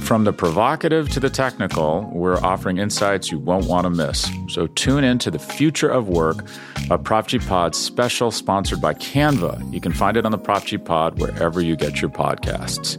From 0.00 0.24
the 0.24 0.32
provocative 0.32 1.10
to 1.10 1.20
the 1.20 1.28
technical, 1.28 2.10
we're 2.12 2.38
offering 2.38 2.78
insights 2.78 3.30
you 3.30 3.38
won't 3.38 3.66
want 3.66 3.84
to 3.84 3.90
miss. 3.90 4.28
So 4.48 4.66
tune 4.66 5.04
in 5.04 5.18
to 5.18 5.30
the 5.30 5.38
future 5.38 5.90
of 5.90 6.08
work, 6.08 6.46
a 6.90 6.96
Prop 6.96 7.28
G 7.28 7.38
Pod 7.38 7.74
special 7.74 8.30
sponsored 8.30 8.80
by 8.80 8.94
Canva. 8.94 9.72
You 9.72 9.80
can 9.80 9.92
find 9.92 10.16
it 10.16 10.24
on 10.24 10.32
the 10.32 10.38
Prop 10.38 10.64
G 10.64 10.78
Pod 10.78 11.20
wherever 11.20 11.60
you 11.60 11.76
get 11.76 12.00
your 12.00 12.10
podcasts. 12.10 12.96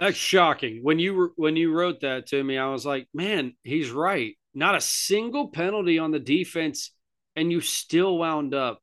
That's 0.00 0.16
shocking. 0.16 0.80
When 0.82 0.98
you 0.98 1.32
when 1.36 1.54
you 1.54 1.72
wrote 1.72 2.00
that 2.00 2.26
to 2.28 2.42
me, 2.42 2.56
I 2.56 2.70
was 2.70 2.86
like, 2.86 3.08
man, 3.14 3.54
he's 3.62 3.90
right 3.90 4.36
not 4.54 4.74
a 4.74 4.80
single 4.80 5.48
penalty 5.48 5.98
on 5.98 6.10
the 6.10 6.18
defense, 6.18 6.92
and 7.36 7.50
you 7.50 7.60
still 7.60 8.18
wound 8.18 8.54
up 8.54 8.80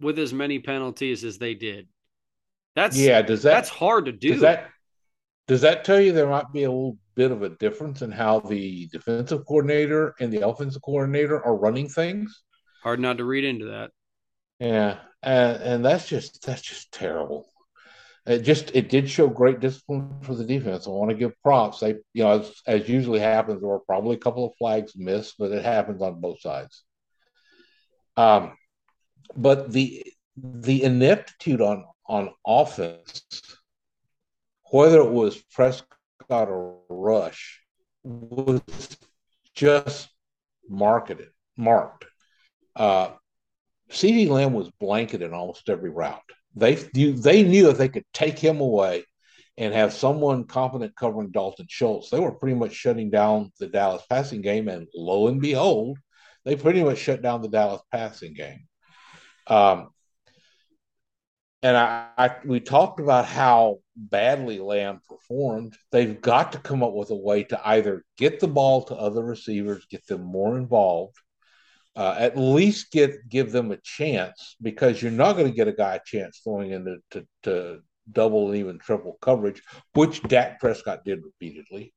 with 0.00 0.18
as 0.18 0.32
many 0.32 0.58
penalties 0.58 1.24
as 1.24 1.38
they 1.38 1.54
did. 1.54 1.88
That's 2.76 2.96
yeah. 2.96 3.22
Does 3.22 3.42
that 3.42 3.54
that's 3.54 3.68
hard 3.68 4.06
to 4.06 4.12
do? 4.12 4.32
Does 4.32 4.40
that 4.42 4.68
does 5.46 5.60
that 5.62 5.84
tell 5.84 6.00
you 6.00 6.12
there 6.12 6.28
might 6.28 6.52
be 6.52 6.64
a 6.64 6.70
little 6.70 6.98
bit 7.14 7.32
of 7.32 7.42
a 7.42 7.48
difference 7.48 8.02
in 8.02 8.12
how 8.12 8.40
the 8.40 8.86
defensive 8.92 9.44
coordinator 9.46 10.14
and 10.20 10.32
the 10.32 10.46
offensive 10.46 10.82
coordinator 10.82 11.44
are 11.44 11.56
running 11.56 11.88
things? 11.88 12.42
Hard 12.82 13.00
not 13.00 13.18
to 13.18 13.24
read 13.24 13.44
into 13.44 13.66
that. 13.66 13.90
Yeah, 14.60 14.98
and 15.22 15.62
and 15.62 15.84
that's 15.84 16.06
just 16.06 16.44
that's 16.44 16.62
just 16.62 16.92
terrible 16.92 17.48
it 18.28 18.42
just 18.42 18.70
it 18.74 18.90
did 18.90 19.08
show 19.08 19.26
great 19.26 19.60
discipline 19.60 20.20
for 20.20 20.34
the 20.34 20.44
defense. 20.44 20.86
I 20.86 20.90
want 20.90 21.10
to 21.10 21.16
give 21.16 21.40
props. 21.42 21.80
They, 21.80 21.94
you 22.12 22.24
know, 22.24 22.40
as, 22.40 22.52
as 22.66 22.88
usually 22.88 23.20
happens, 23.20 23.60
there 23.60 23.68
were 23.68 23.80
probably 23.80 24.16
a 24.16 24.20
couple 24.20 24.44
of 24.44 24.52
flags 24.58 24.92
missed, 24.96 25.36
but 25.38 25.50
it 25.50 25.64
happens 25.64 26.02
on 26.02 26.20
both 26.20 26.40
sides. 26.40 26.84
Um, 28.16 28.52
but 29.34 29.72
the 29.72 30.04
the 30.36 30.82
ineptitude 30.84 31.62
on 31.62 31.84
on 32.06 32.30
offense, 32.46 33.22
whether 34.70 35.00
it 35.00 35.10
was 35.10 35.42
Prescott 35.52 35.88
or 36.30 36.80
Rush, 36.88 37.62
was 38.02 38.62
just 39.54 40.10
marketed 40.68 41.30
marked. 41.56 42.04
Uh, 42.76 43.10
CeeDee 43.90 44.28
Lamb 44.28 44.52
was 44.52 44.70
blanketed 44.78 45.32
almost 45.32 45.68
every 45.68 45.90
route. 45.90 46.20
They 46.54 46.74
they 46.74 47.42
knew 47.42 47.70
if 47.70 47.78
they 47.78 47.88
could 47.88 48.04
take 48.12 48.38
him 48.38 48.60
away 48.60 49.04
and 49.56 49.74
have 49.74 49.92
someone 49.92 50.44
competent 50.44 50.96
covering 50.96 51.30
Dalton 51.30 51.66
Schultz, 51.68 52.10
they 52.10 52.20
were 52.20 52.32
pretty 52.32 52.56
much 52.56 52.72
shutting 52.72 53.10
down 53.10 53.52
the 53.58 53.66
Dallas 53.66 54.02
passing 54.08 54.40
game. 54.40 54.68
And 54.68 54.88
lo 54.94 55.28
and 55.28 55.40
behold, 55.40 55.98
they 56.44 56.56
pretty 56.56 56.82
much 56.82 56.98
shut 56.98 57.22
down 57.22 57.42
the 57.42 57.48
Dallas 57.48 57.82
passing 57.92 58.34
game. 58.34 58.66
Um, 59.46 59.90
and 61.62 61.76
I, 61.76 62.08
I, 62.16 62.36
we 62.44 62.60
talked 62.60 63.00
about 63.00 63.26
how 63.26 63.78
badly 63.96 64.60
Lamb 64.60 65.00
performed. 65.08 65.76
They've 65.90 66.20
got 66.20 66.52
to 66.52 66.58
come 66.58 66.82
up 66.82 66.92
with 66.92 67.10
a 67.10 67.16
way 67.16 67.42
to 67.44 67.68
either 67.68 68.04
get 68.16 68.38
the 68.38 68.46
ball 68.46 68.84
to 68.84 68.94
other 68.94 69.24
receivers, 69.24 69.84
get 69.90 70.06
them 70.06 70.22
more 70.22 70.56
involved, 70.56 71.16
uh, 71.98 72.14
at 72.16 72.38
least 72.38 72.92
get 72.92 73.28
give 73.28 73.50
them 73.50 73.72
a 73.72 73.76
chance 73.78 74.54
because 74.62 75.02
you're 75.02 75.10
not 75.10 75.32
going 75.32 75.48
to 75.48 75.56
get 75.56 75.66
a 75.66 75.72
guy 75.72 75.96
a 75.96 76.00
chance 76.04 76.40
throwing 76.44 76.70
into 76.70 76.98
to, 77.10 77.26
to 77.42 77.80
double 78.12 78.46
and 78.46 78.56
even 78.56 78.78
triple 78.78 79.18
coverage, 79.20 79.60
which 79.94 80.22
Dak 80.22 80.60
Prescott 80.60 81.04
did 81.04 81.24
repeatedly. 81.24 81.92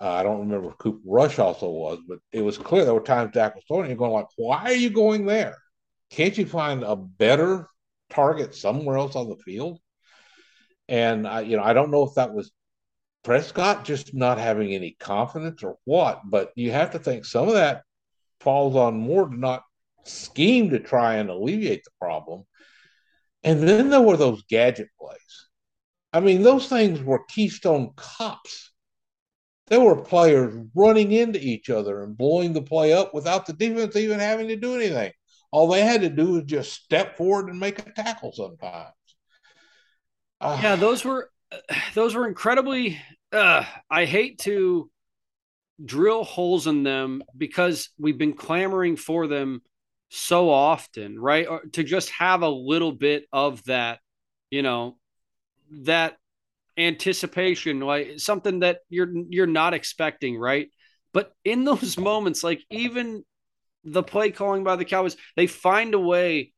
Uh, 0.00 0.08
I 0.08 0.22
don't 0.22 0.40
remember 0.40 0.70
if 0.70 0.78
Cooper 0.78 1.00
Rush 1.04 1.38
also 1.38 1.68
was, 1.68 1.98
but 2.08 2.18
it 2.32 2.40
was 2.40 2.56
clear 2.56 2.84
there 2.84 2.94
were 2.94 3.00
times 3.00 3.32
Dak 3.34 3.54
was 3.54 3.64
throwing. 3.68 3.88
You're 3.88 3.98
going 3.98 4.12
like, 4.12 4.26
why 4.36 4.64
are 4.64 4.72
you 4.72 4.88
going 4.88 5.26
there? 5.26 5.56
Can't 6.10 6.36
you 6.36 6.46
find 6.46 6.82
a 6.82 6.96
better 6.96 7.68
target 8.08 8.54
somewhere 8.54 8.96
else 8.96 9.16
on 9.16 9.28
the 9.28 9.36
field? 9.36 9.80
And 10.88 11.28
I, 11.28 11.40
you 11.42 11.58
know, 11.58 11.62
I 11.62 11.74
don't 11.74 11.90
know 11.90 12.04
if 12.04 12.14
that 12.14 12.32
was 12.32 12.52
Prescott 13.22 13.84
just 13.84 14.14
not 14.14 14.38
having 14.38 14.72
any 14.72 14.96
confidence 14.98 15.62
or 15.62 15.76
what, 15.84 16.22
but 16.24 16.52
you 16.56 16.72
have 16.72 16.92
to 16.92 16.98
think 16.98 17.26
some 17.26 17.48
of 17.48 17.54
that 17.54 17.82
falls 18.40 18.76
on 18.76 18.98
Moore 18.98 19.28
to 19.28 19.36
not 19.36 19.62
scheme 20.04 20.70
to 20.70 20.78
try 20.78 21.16
and 21.16 21.30
alleviate 21.30 21.84
the 21.84 21.90
problem. 22.00 22.44
And 23.42 23.62
then 23.62 23.90
there 23.90 24.00
were 24.00 24.16
those 24.16 24.42
gadget 24.48 24.88
plays. 24.98 25.48
I 26.12 26.20
mean, 26.20 26.42
those 26.42 26.68
things 26.68 27.02
were 27.02 27.24
Keystone 27.28 27.92
cops. 27.96 28.72
There 29.66 29.80
were 29.80 29.96
players 29.96 30.54
running 30.74 31.12
into 31.12 31.40
each 31.40 31.70
other 31.70 32.02
and 32.02 32.16
blowing 32.16 32.52
the 32.52 32.62
play 32.62 32.92
up 32.92 33.12
without 33.12 33.46
the 33.46 33.52
defense 33.52 33.96
even 33.96 34.20
having 34.20 34.48
to 34.48 34.56
do 34.56 34.76
anything. 34.76 35.12
All 35.50 35.68
they 35.68 35.82
had 35.82 36.02
to 36.02 36.08
do 36.08 36.32
was 36.32 36.44
just 36.44 36.72
step 36.72 37.16
forward 37.16 37.48
and 37.48 37.58
make 37.58 37.78
a 37.78 37.92
tackle 37.92 38.32
sometimes. 38.32 38.92
Uh, 40.40 40.58
yeah, 40.62 40.76
those 40.76 41.04
were 41.04 41.30
those 41.94 42.14
were 42.14 42.28
incredibly 42.28 42.98
uh, 43.32 43.64
I 43.90 44.04
hate 44.04 44.38
to 44.40 44.90
drill 45.84 46.24
holes 46.24 46.66
in 46.66 46.82
them 46.82 47.22
because 47.36 47.90
we've 47.98 48.18
been 48.18 48.32
clamoring 48.32 48.96
for 48.96 49.26
them 49.26 49.62
so 50.08 50.50
often, 50.50 51.18
right? 51.18 51.46
Or 51.46 51.62
to 51.72 51.84
just 51.84 52.10
have 52.10 52.42
a 52.42 52.48
little 52.48 52.92
bit 52.92 53.26
of 53.32 53.62
that, 53.64 54.00
you 54.50 54.62
know, 54.62 54.96
that 55.84 56.16
anticipation, 56.76 57.80
like 57.80 58.18
something 58.18 58.60
that 58.60 58.80
you're 58.88 59.12
you're 59.28 59.46
not 59.46 59.74
expecting, 59.74 60.38
right? 60.38 60.68
But 61.12 61.32
in 61.44 61.64
those 61.64 61.98
moments, 61.98 62.42
like 62.44 62.62
even 62.70 63.24
the 63.84 64.02
play 64.02 64.30
calling 64.30 64.64
by 64.64 64.76
the 64.76 64.84
Cowboys, 64.84 65.16
they 65.36 65.46
find 65.46 65.94
a 65.94 66.00
way 66.00 66.52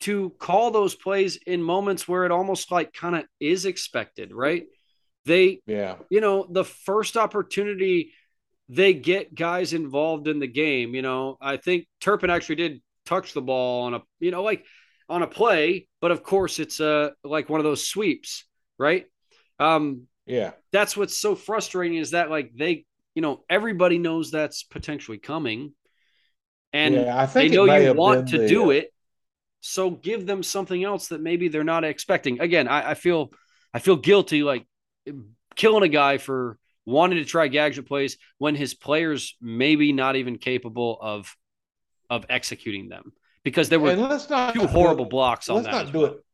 to 0.00 0.30
call 0.38 0.70
those 0.70 0.94
plays 0.94 1.36
in 1.46 1.62
moments 1.62 2.08
where 2.08 2.24
it 2.24 2.32
almost 2.32 2.70
like 2.70 2.92
kind 2.92 3.14
of 3.16 3.24
is 3.38 3.66
expected, 3.66 4.32
right? 4.32 4.64
They, 5.26 5.60
yeah, 5.66 5.96
you 6.08 6.22
know, 6.22 6.46
the 6.50 6.64
first 6.64 7.18
opportunity 7.18 8.12
they 8.70 8.94
get 8.94 9.34
guys 9.34 9.72
involved 9.72 10.28
in 10.28 10.38
the 10.38 10.46
game. 10.46 10.94
You 10.94 11.02
know, 11.02 11.36
I 11.40 11.56
think 11.56 11.88
Turpin 12.00 12.30
actually 12.30 12.54
did 12.54 12.82
touch 13.04 13.34
the 13.34 13.42
ball 13.42 13.82
on 13.82 13.94
a, 13.94 14.02
you 14.20 14.30
know, 14.30 14.44
like 14.44 14.64
on 15.08 15.22
a 15.22 15.26
play, 15.26 15.88
but 16.00 16.12
of 16.12 16.22
course 16.22 16.60
it's 16.60 16.80
uh 16.80 17.10
like 17.24 17.48
one 17.48 17.58
of 17.58 17.64
those 17.64 17.86
sweeps, 17.86 18.44
right? 18.78 19.06
Um, 19.58 20.06
yeah, 20.24 20.52
that's 20.72 20.96
what's 20.96 21.18
so 21.18 21.34
frustrating 21.34 21.98
is 21.98 22.12
that 22.12 22.30
like 22.30 22.52
they, 22.54 22.84
you 23.16 23.22
know, 23.22 23.42
everybody 23.50 23.98
knows 23.98 24.30
that's 24.30 24.62
potentially 24.62 25.18
coming, 25.18 25.74
and 26.72 26.94
yeah, 26.94 27.20
I 27.20 27.26
think 27.26 27.50
they 27.50 27.56
know 27.56 27.64
you 27.74 27.92
want 27.92 28.28
to 28.28 28.38
the, 28.38 28.48
do 28.48 28.66
uh, 28.66 28.74
it. 28.74 28.94
So 29.62 29.90
give 29.90 30.26
them 30.26 30.44
something 30.44 30.82
else 30.82 31.08
that 31.08 31.20
maybe 31.20 31.48
they're 31.48 31.64
not 31.64 31.84
expecting. 31.84 32.40
Again, 32.40 32.68
I, 32.68 32.92
I 32.92 32.94
feel 32.94 33.32
I 33.74 33.80
feel 33.80 33.96
guilty 33.96 34.44
like 34.44 34.64
killing 35.56 35.82
a 35.82 35.88
guy 35.88 36.18
for 36.18 36.56
wanting 36.86 37.18
to 37.18 37.24
try 37.24 37.48
gadget 37.48 37.86
plays 37.86 38.16
when 38.38 38.54
his 38.54 38.74
players 38.74 39.36
maybe 39.40 39.92
not 39.92 40.16
even 40.16 40.38
capable 40.38 40.98
of 41.00 41.36
of 42.08 42.26
executing 42.28 42.88
them 42.88 43.12
because 43.44 43.68
there 43.68 43.80
were 43.80 43.94
let's 43.94 44.28
not 44.28 44.54
two 44.54 44.66
horrible 44.66 45.04
it, 45.04 45.10
blocks 45.10 45.48
on 45.48 45.56
let's 45.56 45.66
that. 45.66 45.74
Let's 45.74 45.86
not 45.86 45.92
do 45.92 45.98
well. 46.00 46.12
it. 46.12 46.24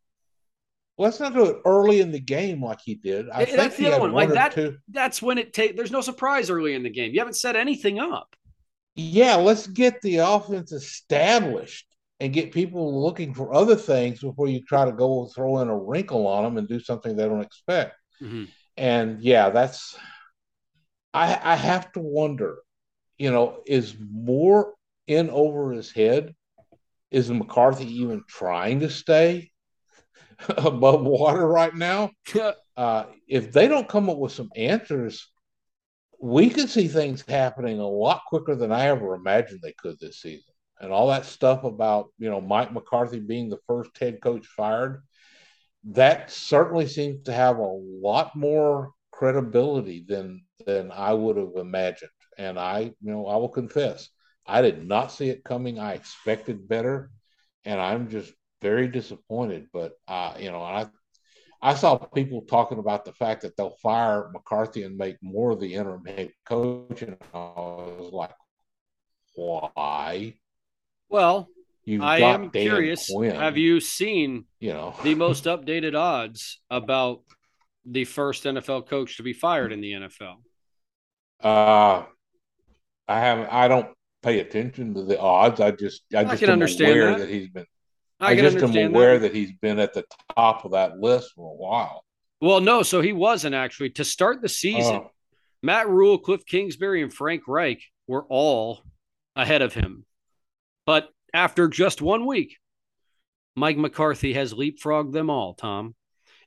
Let's 0.99 1.21
not 1.21 1.35
do 1.35 1.45
it 1.45 1.57
early 1.67 2.01
in 2.01 2.11
the 2.11 2.21
game 2.21 2.65
like 2.65 2.81
he 2.83 2.95
did. 2.95 3.29
I 3.29 3.45
that's 3.45 3.77
the 3.77 3.89
other 3.89 4.01
one. 4.01 4.13
Like 4.13 4.31
that. 4.31 4.53
Two. 4.53 4.79
That's 4.89 5.21
when 5.21 5.37
it 5.37 5.53
takes. 5.53 5.77
There's 5.77 5.91
no 5.91 6.01
surprise 6.01 6.49
early 6.49 6.75
in 6.75 6.83
the 6.83 6.91
game. 6.91 7.13
You 7.13 7.21
haven't 7.21 7.35
set 7.35 7.55
anything 7.55 7.99
up. 7.99 8.35
Yeah, 8.95 9.35
let's 9.35 9.67
get 9.67 10.01
the 10.01 10.19
offense 10.19 10.73
established 10.73 11.87
and 12.19 12.33
get 12.33 12.51
people 12.51 13.05
looking 13.05 13.35
for 13.35 13.53
other 13.53 13.77
things 13.77 14.21
before 14.21 14.49
you 14.49 14.63
try 14.63 14.87
to 14.87 14.93
go 14.93 15.27
throw 15.27 15.59
in 15.59 15.69
a 15.69 15.77
wrinkle 15.77 16.27
on 16.27 16.45
them 16.45 16.57
and 16.57 16.67
do 16.67 16.81
something 16.81 17.15
they 17.15 17.27
don't 17.27 17.43
expect. 17.43 17.95
Mm-hmm. 18.23 18.45
And 18.79 19.23
yeah, 19.23 19.51
that's 19.51 19.99
I, 21.17 21.53
I 21.53 21.57
have 21.57 21.91
to 21.93 22.01
wonder, 22.01 22.59
you 23.17 23.31
know, 23.31 23.63
is 23.67 23.97
Moore 23.99 24.75
in 25.07 25.31
over 25.31 25.73
his 25.73 25.91
head? 25.91 26.35
Is 27.11 27.31
McCarthy 27.31 28.03
even 28.03 28.23
trying 28.29 28.81
to 28.81 28.91
stay 28.91 29.51
above 30.51 31.03
water 31.05 31.47
right 31.49 31.75
now? 31.75 32.11
uh, 32.77 33.05
if 33.27 33.51
they 33.51 33.67
don't 33.67 33.89
come 33.89 34.11
up 34.11 34.19
with 34.19 34.33
some 34.33 34.51
answers, 34.57 35.27
we 36.21 36.51
could 36.51 36.69
see 36.69 36.87
things 36.87 37.25
happening 37.27 37.81
a 37.81 37.89
lot 37.89 38.21
quicker 38.29 38.55
than 38.55 38.71
I 38.71 38.89
ever 38.89 39.15
imagined 39.15 39.61
they 39.63 39.75
could 39.79 39.99
this 39.99 40.21
season. 40.21 40.53
And 40.81 40.93
all 40.93 41.09
that 41.09 41.25
stuff 41.25 41.65
about, 41.65 42.09
you 42.19 42.29
know, 42.29 42.43
Mike 42.43 42.75
McCarthy 42.75 43.21
being 43.21 43.49
the 43.49 43.61
first 43.67 43.97
head 43.99 44.21
coach 44.21 44.47
fired, 44.47 45.03
that 45.85 46.31
certainly 46.31 46.87
seems 46.87 47.23
to 47.23 47.33
have 47.33 47.57
a 47.57 47.81
lot 48.03 48.37
more 48.37 48.93
credibility 49.17 50.05
than 50.07 50.45
than 50.67 50.93
I 50.93 51.13
would 51.13 51.37
have 51.37 51.57
imagined. 51.57 52.11
And 52.39 52.59
I, 52.59 52.81
you 52.81 53.13
know, 53.13 53.27
I 53.27 53.37
will 53.37 53.49
confess, 53.49 54.09
I 54.47 54.61
did 54.61 54.87
not 54.87 55.11
see 55.11 55.31
it 55.31 55.43
coming. 55.43 55.79
I 55.79 55.95
expected 55.95 56.69
better, 56.69 57.11
and 57.65 57.81
I'm 57.81 58.11
just 58.11 58.33
very 58.61 58.89
disappointed. 58.89 59.69
But 59.73 59.95
uh, 60.07 60.35
you 60.39 60.51
know, 60.51 60.63
I 60.63 60.87
I 61.63 61.75
saw 61.75 61.97
people 61.97 62.43
talking 62.43 62.79
about 62.79 63.05
the 63.05 63.13
fact 63.13 63.43
that 63.43 63.57
they'll 63.57 63.77
fire 63.83 64.31
McCarthy 64.33 64.83
and 64.83 64.97
make 64.99 65.17
Moore 65.23 65.53
of 65.53 65.61
the 65.61 65.75
interim 65.75 66.05
head 66.05 66.33
coach, 66.45 67.03
and 67.03 67.17
I 67.33 67.39
was 67.39 68.13
like, 68.13 68.35
Why? 69.35 70.35
Well, 71.09 71.49
You've 71.85 72.03
I 72.03 72.19
am 72.19 72.51
Dan 72.51 72.67
curious. 72.67 73.09
Quinn, 73.11 73.37
have 73.37 73.57
you 73.57 73.81
seen 73.81 74.45
you 74.61 74.73
know 74.73 74.95
the 75.03 75.15
most 75.15 75.45
updated 75.45 75.97
odds 75.97 76.61
about 76.69 77.23
the 77.87 78.05
first 78.05 78.45
NFL 78.45 78.89
coach 78.89 79.17
to 79.17 79.23
be 79.23 79.33
fired 79.33 79.73
in 79.73 79.81
the 79.81 79.93
NFL? 79.93 80.37
Uh 81.43 82.05
I 83.09 83.21
haven't 83.21 83.53
I 83.53 83.69
don't 83.69 83.89
pay 84.23 84.41
attention 84.41 84.95
to 84.95 85.03
the 85.05 85.21
odds. 85.21 85.61
I 85.61 85.71
just 85.71 86.03
I, 86.15 86.21
I 86.21 86.25
just 86.25 86.41
can 86.41 86.51
understand 86.51 86.93
aware 86.93 87.11
that. 87.13 87.19
that 87.21 87.31
he's 87.31 87.49
been 87.49 87.67
I, 88.19 88.33
I 88.33 88.37
just 88.37 88.57
am 88.57 88.95
aware 88.95 89.19
that. 89.19 89.33
that 89.33 89.35
he's 89.35 89.53
been 89.53 89.79
at 89.79 89.93
the 89.93 90.05
top 90.35 90.65
of 90.65 90.73
that 90.73 90.99
list 90.99 91.33
for 91.35 91.51
a 91.51 91.55
while. 91.55 92.03
Well, 92.41 92.61
no, 92.61 92.83
so 92.83 93.01
he 93.01 93.13
wasn't 93.13 93.55
actually. 93.55 93.91
To 93.91 94.05
start 94.05 94.43
the 94.43 94.49
season, 94.49 94.97
uh, 94.97 95.09
Matt 95.63 95.89
Rhule, 95.89 96.19
Cliff 96.19 96.45
Kingsbury, 96.47 97.03
and 97.03 97.13
Frank 97.13 97.43
Reich 97.47 97.83
were 98.07 98.25
all 98.29 98.83
ahead 99.35 99.63
of 99.63 99.75
him. 99.75 100.05
But 100.87 101.09
after 101.35 101.69
just 101.69 102.01
one 102.01 102.27
week, 102.27 102.57
Mike 103.55 103.77
McCarthy 103.77 104.35
has 104.35 104.55
leapfrogged 104.55 105.13
them 105.13 105.31
all, 105.31 105.55
Tom. 105.55 105.95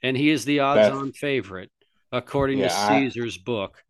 And 0.01 0.15
he 0.15 0.29
is 0.29 0.45
the 0.45 0.62
odds 0.62 0.95
on 0.95 1.12
favorite, 1.12 1.71
according 2.12 2.59
yeah, 2.59 2.67
to 2.69 2.88
Caesar's 2.88 3.38
I, 3.38 3.43
book, 3.43 3.83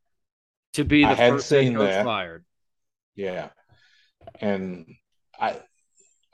to 0.74 0.84
be 0.84 1.04
the 1.04 1.16
first 1.16 1.50
head 1.50 1.74
coach 1.74 1.88
that. 1.88 2.06
fired. 2.06 2.46
Yeah. 3.16 3.50
And 4.42 4.88
I 5.40 5.58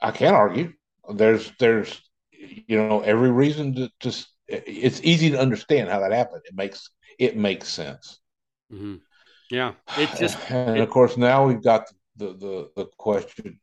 I 0.00 0.10
can't 0.10 0.36
argue. 0.36 0.72
There's 1.12 1.52
there's 1.58 2.00
you 2.32 2.76
know 2.76 3.00
every 3.00 3.30
reason 3.30 3.74
to 3.76 3.90
just 4.00 4.28
it's 4.48 5.00
easy 5.02 5.30
to 5.30 5.40
understand 5.40 5.88
how 5.88 6.00
that 6.00 6.12
happened. 6.12 6.42
It 6.44 6.54
makes 6.54 6.90
it 7.18 7.36
makes 7.36 7.68
sense. 7.68 8.20
Mm-hmm. 8.72 8.96
Yeah, 9.50 9.72
it 9.98 10.10
just 10.18 10.38
and 10.50 10.78
it, 10.78 10.80
of 10.80 10.90
course 10.90 11.16
now 11.16 11.46
we've 11.46 11.62
got 11.62 11.88
the 12.16 12.28
the 12.34 12.70
the 12.76 12.86
question. 12.96 13.60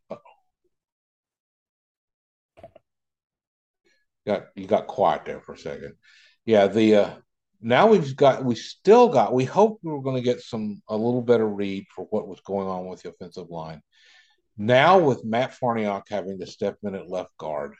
Got 4.25 4.45
you 4.55 4.67
got 4.67 4.88
quiet 4.88 5.25
there 5.25 5.41
for 5.41 5.53
a 5.53 5.57
second. 5.57 5.93
Yeah, 6.45 6.67
the 6.67 6.95
uh, 6.95 7.09
now 7.62 7.88
we've 7.88 8.15
got 8.15 8.43
we 8.43 8.55
still 8.55 9.09
got 9.09 9.33
we 9.33 9.45
hope 9.45 9.79
we 9.83 9.91
are 9.91 10.01
going 10.01 10.15
to 10.15 10.21
get 10.21 10.41
some 10.41 10.81
a 10.88 10.95
little 10.95 11.21
better 11.21 11.47
read 11.47 11.86
for 11.95 12.05
what 12.05 12.27
was 12.27 12.41
going 12.41 12.67
on 12.67 12.86
with 12.86 13.01
the 13.01 13.09
offensive 13.09 13.49
line. 13.49 13.81
Now 14.57 14.99
with 14.99 15.25
Matt 15.25 15.55
Farniok 15.59 16.03
having 16.09 16.39
to 16.39 16.45
step 16.45 16.77
in 16.83 16.95
at 16.95 17.09
left 17.09 17.36
guard, 17.38 17.75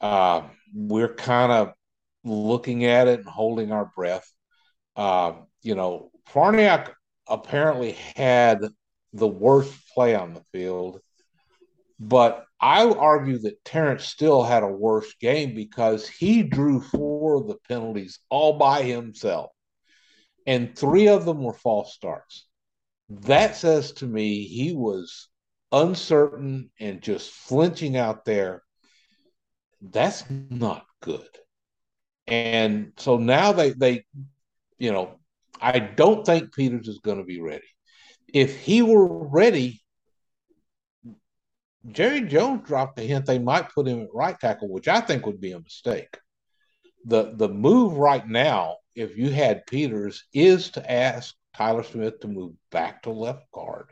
uh, 0.00 0.42
we're 0.74 1.14
kind 1.14 1.50
of 1.52 1.72
looking 2.24 2.84
at 2.84 3.08
it 3.08 3.20
and 3.20 3.28
holding 3.28 3.72
our 3.72 3.90
breath. 3.96 4.30
Uh, 4.96 5.32
you 5.62 5.74
know, 5.74 6.10
Farniok 6.32 6.92
apparently 7.28 7.92
had 8.16 8.66
the 9.12 9.28
worst 9.28 9.72
play 9.94 10.14
on 10.14 10.34
the 10.34 10.42
field, 10.52 11.00
but 11.98 12.44
I 12.60 12.88
argue 12.88 13.38
that 13.38 13.64
Terence 13.64 14.04
Steele 14.04 14.42
had 14.42 14.62
a 14.62 14.68
worse 14.68 15.14
game 15.20 15.54
because 15.54 16.08
he 16.08 16.42
drew 16.42 16.80
four 16.80 17.36
of 17.36 17.46
the 17.46 17.56
penalties 17.68 18.18
all 18.28 18.58
by 18.58 18.82
himself, 18.82 19.52
and 20.46 20.76
three 20.76 21.08
of 21.08 21.24
them 21.24 21.42
were 21.42 21.54
false 21.54 21.94
starts. 21.94 22.46
That 23.10 23.56
says 23.56 23.92
to 23.92 24.06
me 24.06 24.44
he 24.44 24.72
was 24.72 25.28
uncertain 25.70 26.70
and 26.80 27.00
just 27.00 27.30
flinching 27.30 27.96
out 27.96 28.24
there. 28.24 28.62
That's 29.80 30.24
not 30.28 30.84
good. 31.00 31.28
And 32.26 32.92
so 32.96 33.16
now 33.18 33.52
they 33.52 33.70
they 33.70 34.04
you 34.78 34.92
know, 34.92 35.18
I 35.60 35.78
don't 35.78 36.24
think 36.24 36.54
Peters 36.54 36.88
is 36.88 36.98
going 36.98 37.18
to 37.18 37.24
be 37.24 37.40
ready. 37.40 37.66
If 38.32 38.58
he 38.58 38.82
were 38.82 39.28
ready, 39.28 39.80
Jerry 41.86 42.22
Jones 42.22 42.66
dropped 42.66 42.98
a 42.98 43.02
hint 43.02 43.26
they 43.26 43.38
might 43.38 43.72
put 43.72 43.86
him 43.86 44.02
at 44.02 44.08
right 44.12 44.38
tackle, 44.38 44.68
which 44.68 44.88
I 44.88 45.00
think 45.00 45.26
would 45.26 45.40
be 45.40 45.52
a 45.52 45.60
mistake. 45.60 46.18
The 47.04 47.34
the 47.34 47.48
move 47.48 47.94
right 47.94 48.26
now, 48.26 48.76
if 48.94 49.16
you 49.16 49.30
had 49.30 49.66
Peters, 49.66 50.24
is 50.32 50.70
to 50.70 50.90
ask 50.90 51.34
Tyler 51.54 51.82
Smith 51.82 52.20
to 52.20 52.28
move 52.28 52.52
back 52.70 53.02
to 53.02 53.10
left 53.10 53.50
guard 53.52 53.86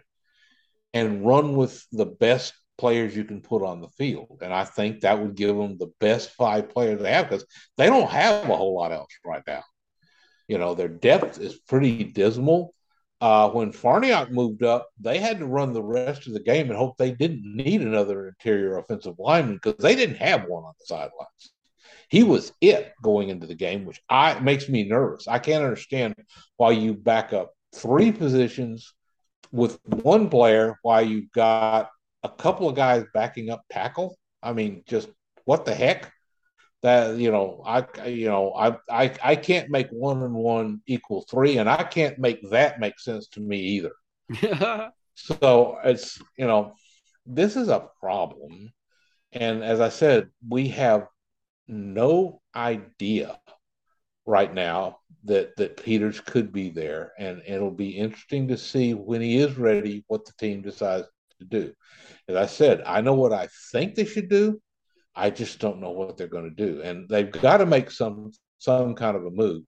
and 0.92 1.26
run 1.26 1.56
with 1.56 1.86
the 1.92 2.06
best 2.06 2.54
players 2.78 3.16
you 3.16 3.24
can 3.24 3.40
put 3.40 3.62
on 3.62 3.80
the 3.80 3.88
field. 3.88 4.38
And 4.42 4.52
I 4.52 4.64
think 4.64 5.00
that 5.00 5.18
would 5.18 5.34
give 5.34 5.56
them 5.56 5.78
the 5.78 5.92
best 6.00 6.30
five 6.30 6.70
players 6.70 7.00
they 7.00 7.12
have 7.12 7.28
because 7.28 7.46
they 7.76 7.86
don't 7.86 8.10
have 8.10 8.48
a 8.48 8.56
whole 8.56 8.74
lot 8.74 8.92
else 8.92 9.12
right 9.24 9.42
now. 9.46 9.62
You 10.48 10.58
know, 10.58 10.74
their 10.74 10.88
depth 10.88 11.40
is 11.40 11.58
pretty 11.58 12.04
dismal. 12.04 12.74
Uh, 13.20 13.48
when 13.50 13.72
Farniok 13.72 14.30
moved 14.30 14.62
up, 14.62 14.88
they 15.00 15.18
had 15.18 15.38
to 15.38 15.46
run 15.46 15.72
the 15.72 15.82
rest 15.82 16.26
of 16.26 16.34
the 16.34 16.42
game 16.42 16.68
and 16.68 16.76
hope 16.76 16.96
they 16.96 17.12
didn't 17.12 17.42
need 17.44 17.80
another 17.80 18.28
interior 18.28 18.78
offensive 18.78 19.14
lineman 19.18 19.54
because 19.54 19.82
they 19.82 19.94
didn't 19.94 20.16
have 20.16 20.44
one 20.46 20.64
on 20.64 20.74
the 20.78 20.84
sidelines. 20.84 21.52
He 22.08 22.22
was 22.22 22.52
it 22.60 22.92
going 23.02 23.30
into 23.30 23.46
the 23.46 23.54
game, 23.54 23.84
which 23.84 24.00
I 24.08 24.38
makes 24.40 24.68
me 24.68 24.84
nervous. 24.84 25.26
I 25.26 25.38
can't 25.38 25.64
understand 25.64 26.14
why 26.56 26.72
you 26.72 26.94
back 26.94 27.32
up 27.32 27.52
three 27.74 28.12
positions 28.12 28.92
with 29.50 29.78
one 29.84 30.28
player 30.28 30.78
why 30.82 31.00
you've 31.00 31.32
got 31.32 31.90
a 32.22 32.28
couple 32.28 32.68
of 32.68 32.76
guys 32.76 33.04
backing 33.14 33.50
up 33.50 33.62
tackle. 33.70 34.16
I 34.42 34.52
mean, 34.52 34.82
just 34.86 35.08
what 35.44 35.64
the 35.64 35.74
heck? 35.74 36.12
That 36.86 37.18
you 37.18 37.32
know, 37.32 37.64
I 37.66 37.84
you 38.06 38.28
know, 38.28 38.52
I 38.54 38.76
I 38.88 39.12
I 39.20 39.34
can't 39.34 39.70
make 39.70 39.88
one 39.90 40.22
and 40.22 40.34
one 40.34 40.82
equal 40.86 41.22
three, 41.22 41.58
and 41.58 41.68
I 41.68 41.82
can't 41.82 42.16
make 42.16 42.48
that 42.50 42.78
make 42.78 43.00
sense 43.00 43.26
to 43.30 43.40
me 43.40 43.58
either. 43.58 43.90
so 45.16 45.78
it's 45.82 46.22
you 46.38 46.46
know, 46.46 46.74
this 47.26 47.56
is 47.56 47.70
a 47.70 47.88
problem, 47.98 48.72
and 49.32 49.64
as 49.64 49.80
I 49.80 49.88
said, 49.88 50.28
we 50.48 50.68
have 50.68 51.08
no 51.66 52.40
idea 52.54 53.36
right 54.24 54.54
now 54.54 54.98
that 55.24 55.56
that 55.56 55.82
Peters 55.82 56.20
could 56.20 56.52
be 56.52 56.70
there, 56.70 57.14
and 57.18 57.42
it'll 57.48 57.72
be 57.72 57.98
interesting 57.98 58.46
to 58.46 58.56
see 58.56 58.94
when 58.94 59.20
he 59.20 59.38
is 59.38 59.58
ready 59.58 60.04
what 60.06 60.24
the 60.24 60.34
team 60.38 60.62
decides 60.62 61.08
to 61.40 61.44
do. 61.46 61.72
As 62.28 62.36
I 62.36 62.46
said, 62.46 62.84
I 62.86 63.00
know 63.00 63.14
what 63.14 63.32
I 63.32 63.48
think 63.72 63.96
they 63.96 64.04
should 64.04 64.28
do. 64.28 64.62
I 65.16 65.30
just 65.30 65.58
don't 65.58 65.80
know 65.80 65.90
what 65.90 66.16
they're 66.16 66.26
going 66.26 66.54
to 66.54 66.66
do, 66.66 66.82
and 66.82 67.08
they've 67.08 67.30
got 67.30 67.58
to 67.58 67.66
make 67.66 67.90
some 67.90 68.32
some 68.58 68.94
kind 68.94 69.16
of 69.16 69.24
a 69.24 69.30
move. 69.30 69.62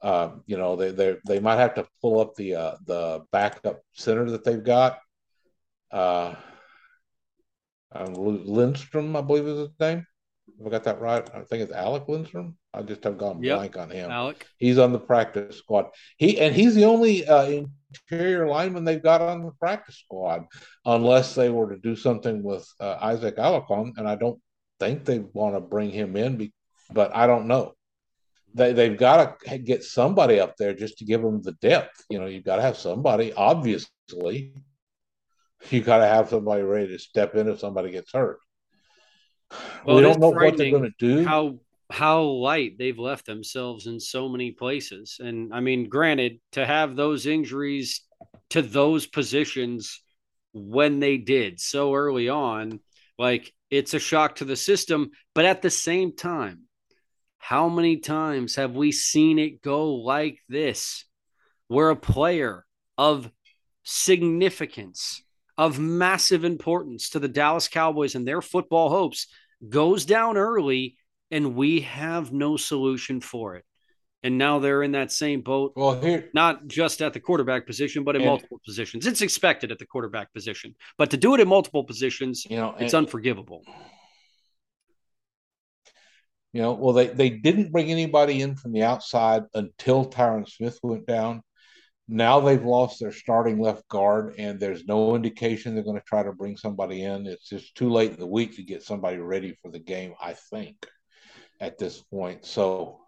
Uh, 0.00 0.30
you 0.46 0.56
know, 0.56 0.76
they 0.76 0.92
they 0.92 1.16
they 1.26 1.40
might 1.40 1.56
have 1.56 1.74
to 1.74 1.86
pull 2.00 2.20
up 2.20 2.34
the 2.36 2.54
uh, 2.54 2.74
the 2.86 3.22
backup 3.32 3.80
center 3.92 4.30
that 4.30 4.44
they've 4.44 4.64
got. 4.64 4.98
Uh, 5.90 6.34
Lindstrom, 7.94 9.16
I 9.16 9.20
believe 9.20 9.46
is 9.46 9.58
his 9.58 9.80
name. 9.80 10.06
Have 10.58 10.66
I 10.66 10.70
got 10.70 10.84
that 10.84 11.00
right? 11.00 11.28
I 11.34 11.40
think 11.40 11.62
it's 11.62 11.72
Alec 11.72 12.08
Lindstrom. 12.08 12.56
I 12.74 12.82
just 12.82 13.04
have 13.04 13.18
gone 13.18 13.42
yep. 13.42 13.58
blank 13.58 13.76
on 13.76 13.90
him. 13.90 14.10
Alec. 14.10 14.46
He's 14.56 14.78
on 14.78 14.92
the 14.92 14.98
practice 14.98 15.58
squad. 15.58 15.86
He 16.16 16.40
and 16.40 16.54
he's 16.54 16.74
the 16.74 16.84
only 16.84 17.26
uh, 17.26 17.64
interior 18.10 18.48
lineman 18.48 18.84
they've 18.84 19.02
got 19.02 19.20
on 19.20 19.44
the 19.44 19.52
practice 19.52 19.98
squad, 19.98 20.44
unless 20.84 21.34
they 21.34 21.50
were 21.50 21.70
to 21.70 21.78
do 21.78 21.96
something 21.96 22.42
with 22.42 22.66
uh, 22.80 22.98
Isaac 23.00 23.36
Alarcon, 23.36 23.92
and 23.96 24.08
I 24.08 24.14
don't 24.14 24.40
think 24.82 25.04
they 25.04 25.20
want 25.20 25.54
to 25.54 25.60
bring 25.60 25.90
him 25.90 26.16
in, 26.16 26.36
be, 26.36 26.52
but 26.92 27.14
I 27.14 27.26
don't 27.26 27.46
know. 27.46 27.74
They 28.54 28.72
they've 28.72 28.98
got 28.98 29.40
to 29.40 29.58
get 29.58 29.82
somebody 29.82 30.40
up 30.40 30.56
there 30.56 30.74
just 30.74 30.98
to 30.98 31.04
give 31.04 31.22
them 31.22 31.40
the 31.40 31.52
depth. 31.52 32.04
You 32.10 32.18
know, 32.18 32.26
you've 32.26 32.44
got 32.44 32.56
to 32.56 32.62
have 32.62 32.76
somebody. 32.76 33.32
Obviously, 33.32 34.52
you 35.70 35.80
got 35.80 35.98
to 35.98 36.06
have 36.06 36.28
somebody 36.28 36.62
ready 36.62 36.88
to 36.88 36.98
step 36.98 37.34
in 37.34 37.48
if 37.48 37.60
somebody 37.60 37.90
gets 37.90 38.12
hurt. 38.12 38.40
Well, 39.84 39.96
we 39.96 40.02
don't 40.02 40.20
know 40.20 40.30
what 40.30 40.56
they're 40.56 40.70
going 40.70 40.82
to 40.82 40.92
do. 40.98 41.24
How 41.24 41.58
how 41.90 42.22
light 42.22 42.78
they've 42.78 42.98
left 42.98 43.26
themselves 43.26 43.86
in 43.86 44.00
so 44.00 44.28
many 44.28 44.50
places. 44.50 45.18
And 45.22 45.52
I 45.52 45.60
mean, 45.60 45.90
granted, 45.90 46.40
to 46.52 46.64
have 46.64 46.96
those 46.96 47.26
injuries 47.26 48.00
to 48.50 48.62
those 48.62 49.06
positions 49.06 50.02
when 50.54 51.00
they 51.00 51.18
did 51.18 51.60
so 51.60 51.94
early 51.94 52.28
on, 52.28 52.80
like 53.18 53.52
it's 53.72 53.94
a 53.94 53.98
shock 53.98 54.36
to 54.36 54.44
the 54.44 54.54
system. 54.54 55.10
But 55.34 55.46
at 55.46 55.62
the 55.62 55.70
same 55.70 56.14
time, 56.14 56.64
how 57.38 57.70
many 57.70 57.96
times 57.96 58.56
have 58.56 58.76
we 58.76 58.92
seen 58.92 59.38
it 59.38 59.62
go 59.62 59.94
like 59.94 60.38
this, 60.48 61.06
where 61.68 61.88
a 61.88 61.96
player 61.96 62.66
of 62.98 63.30
significance, 63.82 65.24
of 65.56 65.78
massive 65.78 66.44
importance 66.44 67.10
to 67.10 67.18
the 67.18 67.28
Dallas 67.28 67.66
Cowboys 67.66 68.14
and 68.14 68.28
their 68.28 68.42
football 68.42 68.90
hopes 68.90 69.26
goes 69.66 70.04
down 70.04 70.36
early 70.36 70.96
and 71.30 71.56
we 71.56 71.80
have 71.80 72.30
no 72.30 72.58
solution 72.58 73.22
for 73.22 73.56
it. 73.56 73.64
And 74.24 74.38
now 74.38 74.60
they're 74.60 74.82
in 74.84 74.92
that 74.92 75.10
same 75.10 75.40
boat. 75.40 75.72
Well, 75.74 76.00
here, 76.00 76.30
not 76.32 76.68
just 76.68 77.02
at 77.02 77.12
the 77.12 77.20
quarterback 77.20 77.66
position, 77.66 78.04
but 78.04 78.14
in 78.14 78.22
and, 78.22 78.28
multiple 78.28 78.60
positions. 78.64 79.06
It's 79.06 79.20
expected 79.20 79.72
at 79.72 79.78
the 79.78 79.86
quarterback 79.86 80.32
position, 80.32 80.76
but 80.96 81.10
to 81.10 81.16
do 81.16 81.34
it 81.34 81.40
in 81.40 81.48
multiple 81.48 81.82
positions, 81.82 82.46
you 82.48 82.56
know, 82.56 82.74
it's 82.78 82.94
and, 82.94 83.06
unforgivable. 83.06 83.64
You 86.52 86.60
know, 86.62 86.72
well, 86.74 86.92
they, 86.92 87.08
they 87.08 87.30
didn't 87.30 87.72
bring 87.72 87.90
anybody 87.90 88.42
in 88.42 88.56
from 88.56 88.72
the 88.72 88.82
outside 88.82 89.44
until 89.54 90.04
Tyron 90.10 90.48
Smith 90.48 90.78
went 90.82 91.06
down. 91.06 91.42
now 92.08 92.40
they've 92.40 92.62
lost 92.64 93.00
their 93.00 93.12
starting 93.12 93.58
left 93.58 93.88
guard, 93.88 94.34
and 94.38 94.60
there's 94.60 94.84
no 94.84 95.14
indication 95.16 95.74
they're 95.74 95.82
going 95.82 95.98
to 95.98 96.06
try 96.06 96.22
to 96.22 96.32
bring 96.32 96.56
somebody 96.58 97.02
in. 97.02 97.26
It's 97.26 97.48
just 97.48 97.74
too 97.74 97.88
late 97.90 98.12
in 98.12 98.18
the 98.20 98.26
week 98.26 98.56
to 98.56 98.62
get 98.62 98.82
somebody 98.82 99.16
ready 99.16 99.56
for 99.62 99.70
the 99.70 99.78
game, 99.78 100.12
I 100.20 100.34
think, 100.34 100.86
at 101.58 101.78
this 101.78 102.02
point. 102.02 102.44
So, 102.44 103.00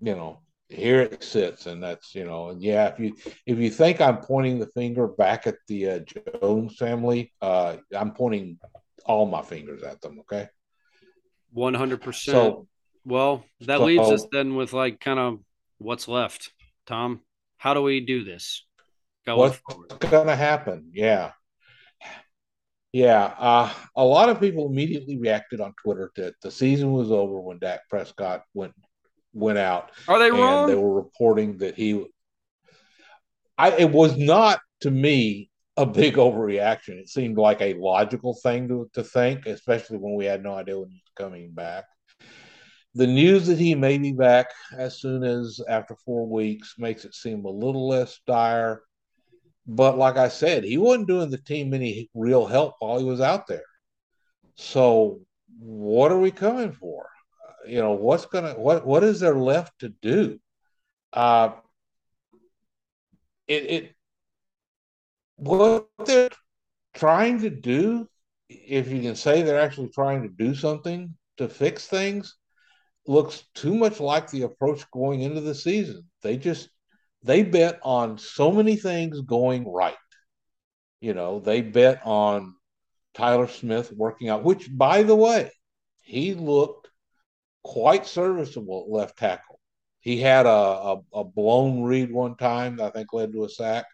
you 0.00 0.14
know, 0.14 0.40
here 0.68 1.00
it 1.00 1.22
sits, 1.22 1.66
and 1.66 1.82
that's 1.82 2.14
you 2.14 2.24
know, 2.24 2.56
yeah. 2.58 2.88
If 2.88 2.98
you 2.98 3.16
if 3.46 3.58
you 3.58 3.70
think 3.70 4.00
I'm 4.00 4.18
pointing 4.18 4.58
the 4.58 4.66
finger 4.66 5.06
back 5.06 5.46
at 5.46 5.56
the 5.68 5.90
uh, 5.90 6.00
Jones 6.40 6.76
family, 6.76 7.32
uh, 7.40 7.76
I'm 7.94 8.12
pointing 8.12 8.58
all 9.04 9.26
my 9.26 9.42
fingers 9.42 9.82
at 9.82 10.00
them. 10.00 10.20
Okay, 10.20 10.48
one 11.52 11.74
hundred 11.74 12.02
percent. 12.02 12.56
Well, 13.04 13.44
that 13.60 13.78
so, 13.78 13.84
leaves 13.84 14.10
us 14.10 14.26
then 14.32 14.56
with 14.56 14.72
like 14.72 14.98
kind 14.98 15.20
of 15.20 15.38
what's 15.78 16.08
left, 16.08 16.52
Tom. 16.86 17.20
How 17.58 17.74
do 17.74 17.82
we 17.82 18.00
do 18.00 18.24
this? 18.24 18.66
What's 19.34 19.60
going 19.98 20.28
to 20.28 20.36
happen? 20.36 20.90
Yeah. 20.92 21.32
Yeah. 22.92 23.34
Uh, 23.38 23.72
a 23.96 24.04
lot 24.04 24.28
of 24.28 24.40
people 24.40 24.66
immediately 24.66 25.18
reacted 25.18 25.60
on 25.60 25.74
Twitter 25.82 26.12
that 26.16 26.34
the 26.42 26.50
season 26.50 26.92
was 26.92 27.10
over 27.10 27.40
when 27.40 27.58
Dak 27.58 27.80
Prescott 27.90 28.42
went 28.54 28.72
went 29.36 29.58
out. 29.58 29.92
Are 30.08 30.18
they 30.18 30.30
wrong? 30.30 30.66
They 30.66 30.74
were 30.74 30.94
reporting 30.94 31.58
that 31.58 31.74
he. 31.74 32.06
I 33.58 33.70
it 33.72 33.90
was 33.90 34.16
not 34.16 34.60
to 34.80 34.90
me 34.90 35.50
a 35.76 35.86
big 35.86 36.14
overreaction. 36.14 36.98
It 36.98 37.08
seemed 37.08 37.38
like 37.38 37.60
a 37.60 37.74
logical 37.74 38.34
thing 38.42 38.68
to, 38.68 38.90
to 38.94 39.04
think, 39.04 39.46
especially 39.46 39.98
when 39.98 40.14
we 40.14 40.24
had 40.24 40.42
no 40.42 40.54
idea 40.54 40.78
when 40.78 40.88
he 40.88 41.02
was 41.04 41.12
coming 41.16 41.50
back 41.52 41.84
the 42.96 43.06
news 43.06 43.46
that 43.46 43.58
he 43.58 43.74
may 43.74 43.98
be 43.98 44.12
back 44.12 44.46
as 44.74 44.98
soon 44.98 45.22
as 45.22 45.60
after 45.68 45.94
four 45.94 46.26
weeks 46.26 46.76
makes 46.78 47.04
it 47.04 47.14
seem 47.14 47.44
a 47.44 47.50
little 47.50 47.86
less 47.86 48.18
dire. 48.26 48.80
But 49.66 49.98
like 49.98 50.16
I 50.16 50.28
said, 50.28 50.64
he 50.64 50.78
wasn't 50.78 51.08
doing 51.08 51.28
the 51.28 51.36
team 51.36 51.74
any 51.74 52.08
real 52.14 52.46
help 52.46 52.76
while 52.78 52.98
he 52.98 53.04
was 53.04 53.20
out 53.20 53.46
there. 53.48 53.66
So 54.54 55.20
what 55.58 56.10
are 56.10 56.18
we 56.18 56.30
coming 56.30 56.72
for? 56.72 57.06
You 57.66 57.80
know, 57.80 57.92
what's 57.92 58.26
gonna 58.26 58.54
what 58.54 58.86
what 58.86 59.04
is 59.04 59.20
there 59.20 59.36
left 59.36 59.80
to 59.80 59.88
do? 59.88 60.38
Uh 61.12 61.50
it 63.48 63.64
it 63.64 63.94
what 65.36 65.88
they're 66.04 66.30
trying 66.94 67.40
to 67.40 67.50
do, 67.50 68.08
if 68.48 68.88
you 68.88 69.02
can 69.02 69.16
say 69.16 69.42
they're 69.42 69.60
actually 69.60 69.90
trying 69.90 70.22
to 70.22 70.28
do 70.28 70.54
something 70.54 71.14
to 71.36 71.48
fix 71.48 71.86
things, 71.86 72.36
looks 73.06 73.44
too 73.54 73.74
much 73.74 74.00
like 74.00 74.30
the 74.30 74.42
approach 74.42 74.90
going 74.90 75.20
into 75.20 75.40
the 75.40 75.54
season. 75.54 76.04
They 76.22 76.36
just 76.36 76.68
they 77.22 77.42
bet 77.42 77.80
on 77.82 78.18
so 78.18 78.50
many 78.50 78.76
things 78.76 79.20
going 79.20 79.66
right. 79.70 79.96
You 81.00 81.14
know, 81.14 81.40
they 81.40 81.60
bet 81.60 82.00
on 82.04 82.54
Tyler 83.14 83.48
Smith 83.48 83.92
working 83.92 84.28
out, 84.28 84.44
which 84.44 84.68
by 84.70 85.02
the 85.02 85.16
way, 85.16 85.50
he 86.02 86.34
looked 86.34 86.85
quite 87.66 88.06
serviceable 88.06 88.86
left 88.88 89.18
tackle. 89.18 89.58
He 89.98 90.20
had 90.20 90.46
a, 90.46 90.48
a, 90.50 91.00
a 91.14 91.24
blown 91.24 91.82
read 91.82 92.12
one 92.12 92.36
time 92.36 92.80
I 92.80 92.90
think 92.90 93.12
led 93.12 93.32
to 93.32 93.44
a 93.44 93.48
sack, 93.48 93.86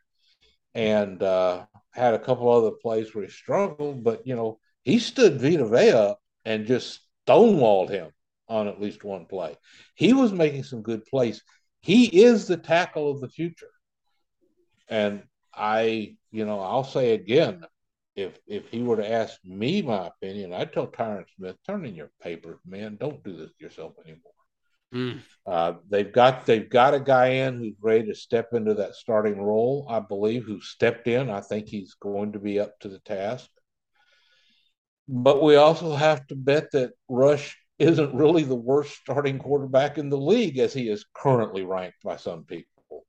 and 0.74 1.22
uh, 1.22 1.64
had 1.92 2.12
a 2.12 2.18
couple 2.18 2.50
other 2.52 2.72
plays 2.82 3.14
where 3.14 3.24
he 3.24 3.30
struggled. 3.30 4.04
But 4.04 4.26
you 4.26 4.37
know, 4.37 4.58
he 4.82 4.98
stood 4.98 5.40
Vita 5.40 5.66
Vea 5.66 6.14
and 6.44 6.66
just 6.66 7.00
stonewalled 7.26 7.88
him 7.88 8.11
on 8.46 8.68
at 8.68 8.80
least 8.80 9.04
one 9.04 9.24
play. 9.24 9.56
He 9.94 10.12
was 10.12 10.32
making 10.32 10.64
some 10.64 10.82
good 10.82 11.06
plays. 11.06 11.42
He 11.80 12.24
is 12.24 12.46
the 12.46 12.58
tackle 12.58 13.11
of 13.11 13.22
the 13.22 13.28
future. 13.28 13.70
And 14.88 15.22
I, 15.54 16.16
you 16.30 16.44
know, 16.44 16.61
I'll 16.61 16.85
say 16.85 17.14
again, 17.14 17.64
if 18.14 18.38
if 18.46 18.68
he 18.68 18.83
were 18.83 18.96
to 18.96 19.11
ask 19.11 19.38
me 19.44 19.83
my 19.83 20.09
opinion, 20.09 20.53
I'd 20.53 20.72
tell 20.72 20.87
Tyron 20.87 21.25
Smith, 21.37 21.57
turn 21.66 21.85
in 21.87 21.94
your 21.94 22.11
papers, 22.22 22.59
man. 22.66 22.96
Don't 23.01 23.22
do 23.25 23.37
this 23.37 23.51
yourself 23.59 23.94
anymore. 24.05 24.33
Mm. 24.94 25.20
Uh, 25.46 25.75
they've 25.88 26.12
got 26.12 26.44
they've 26.44 26.68
got 26.68 26.94
a 26.94 27.01
guy 27.01 27.29
in 27.29 27.59
who's 27.59 27.77
ready 27.81 28.07
to 28.07 28.14
step 28.14 28.48
into 28.53 28.75
that 28.75 28.94
starting 28.94 29.40
role, 29.40 29.87
I 29.88 30.01
believe, 30.01 30.44
who 30.44 30.61
stepped 30.61 31.09
in. 31.09 31.31
I 31.31 31.40
think 31.40 31.68
he's 31.68 31.94
going 31.94 32.33
to 32.33 32.38
be 32.38 32.61
up 32.61 32.79
to 32.81 32.88
the 32.88 32.98
task. 33.01 33.48
But 35.09 35.42
we 35.42 35.57
also 35.57 35.94
have 35.96 36.27
to 36.29 36.37
bet 36.37 36.70
that 36.72 36.92
Rush 37.09 37.57
isn't 37.79 38.14
really 38.14 38.44
the 38.44 38.55
worst 38.55 38.94
starting 38.94 39.38
quarterback 39.38 39.98
in 39.98 40.11
the 40.11 40.18
league 40.18 40.59
as 40.59 40.72
he 40.72 40.88
is 40.88 41.07
currently 41.14 41.64
ranked 41.64 42.03
by 42.05 42.16
some 42.16 42.44
people. 42.44 43.07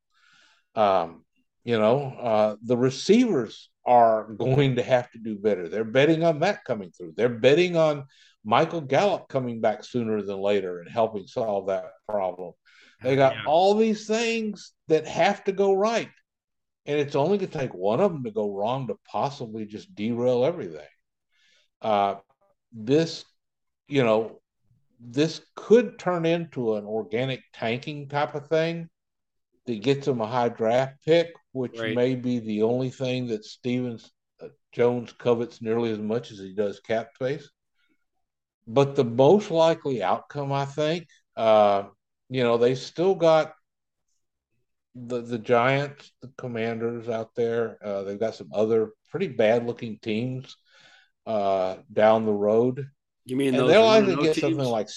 Um, 0.76 1.26
you 1.64 1.78
know, 1.78 2.16
uh, 2.20 2.56
the 2.64 2.78
receivers 2.78 3.70
are 3.86 4.34
going 4.34 4.76
to 4.78 4.84
have 4.84 5.12
to 5.12 5.20
do 5.20 5.36
better. 5.36 5.68
They're 5.68 5.84
betting 5.84 6.24
on 6.24 6.40
that 6.40 6.64
coming 6.64 6.92
through. 6.92 7.14
They're 7.16 7.30
betting 7.30 7.76
on 7.76 8.06
Michael 8.46 8.82
Gallup 8.82 9.28
coming 9.28 9.62
back 9.62 9.84
sooner 9.84 10.22
than 10.22 10.40
later 10.40 10.80
and 10.80 10.90
helping 10.90 11.28
solve 11.28 11.68
that 11.68 11.86
problem. 12.08 12.54
They 13.02 13.16
got 13.16 13.34
yeah. 13.34 13.44
all 13.46 13.76
these 13.76 14.08
things 14.08 14.72
that 14.88 15.06
have 15.08 15.44
to 15.46 15.52
go 15.52 15.74
right. 15.74 16.10
And 16.86 17.00
it's 17.00 17.16
only 17.16 17.38
going 17.38 17.52
to 17.52 17.58
take 17.58 17.74
one 17.74 18.00
of 18.00 18.12
them 18.12 18.24
to 18.24 18.32
go 18.32 18.54
wrong 18.54 18.88
to 18.88 18.98
possibly 19.10 19.66
just 19.66 19.94
derail 19.96 20.44
everything. 20.44 20.82
Uh, 21.82 22.16
this, 22.72 23.26
you 23.88 24.04
know, 24.04 24.40
this 25.00 25.42
could 25.56 26.00
turn 26.00 26.26
into 26.26 26.76
an 26.76 26.86
organic 26.86 27.42
tanking 27.54 28.08
type 28.08 28.36
of 28.36 28.48
thing 28.48 28.90
that 29.66 29.82
gets 29.82 30.06
them 30.06 30.22
a 30.22 30.28
high 30.28 30.50
draft 30.50 30.96
pick, 31.06 31.34
which 31.54 31.80
right. 31.80 31.96
may 31.96 32.16
be 32.16 32.40
the 32.40 32.64
only 32.64 32.90
thing 32.90 33.28
that 33.28 33.46
Stevens 33.46 34.12
uh, 34.42 34.48
Jones 34.72 35.14
covets 35.14 35.62
nearly 35.62 35.92
as 35.92 36.00
much 36.00 36.32
as 36.32 36.40
he 36.40 36.54
does 36.54 36.82
cap 36.82 37.10
space. 37.16 37.50
But 38.68 38.96
the 38.96 39.04
most 39.04 39.52
likely 39.52 40.04
outcome, 40.04 40.52
I 40.52 40.66
think, 40.66 41.08
uh, 41.38 41.84
you 42.30 42.44
know, 42.44 42.58
they 42.58 42.76
still 42.76 43.16
got 43.16 43.54
the 44.96 45.22
the 45.22 45.38
Giants, 45.38 46.12
the 46.22 46.32
Commanders 46.38 47.10
out 47.10 47.36
there. 47.36 47.78
Uh, 47.84 48.04
they've 48.04 48.20
got 48.20 48.36
some 48.36 48.50
other 48.54 48.92
pretty 49.10 49.28
bad 49.28 49.66
looking 49.66 50.00
teams 50.00 50.56
uh, 51.26 51.78
down 51.92 52.26
the 52.26 52.34
road. 52.34 52.88
You 53.26 53.36
mean 53.36 53.56
and 53.56 53.70
they'll 53.70 53.86
either 53.86 54.16
get 54.16 54.36
teams? 54.36 54.40
something 54.40 54.66
like, 54.66 54.90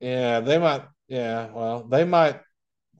yeah, 0.00 0.40
they 0.40 0.58
might, 0.58 0.84
yeah, 1.08 1.50
well, 1.52 1.84
they 1.84 2.04
might. 2.04 2.40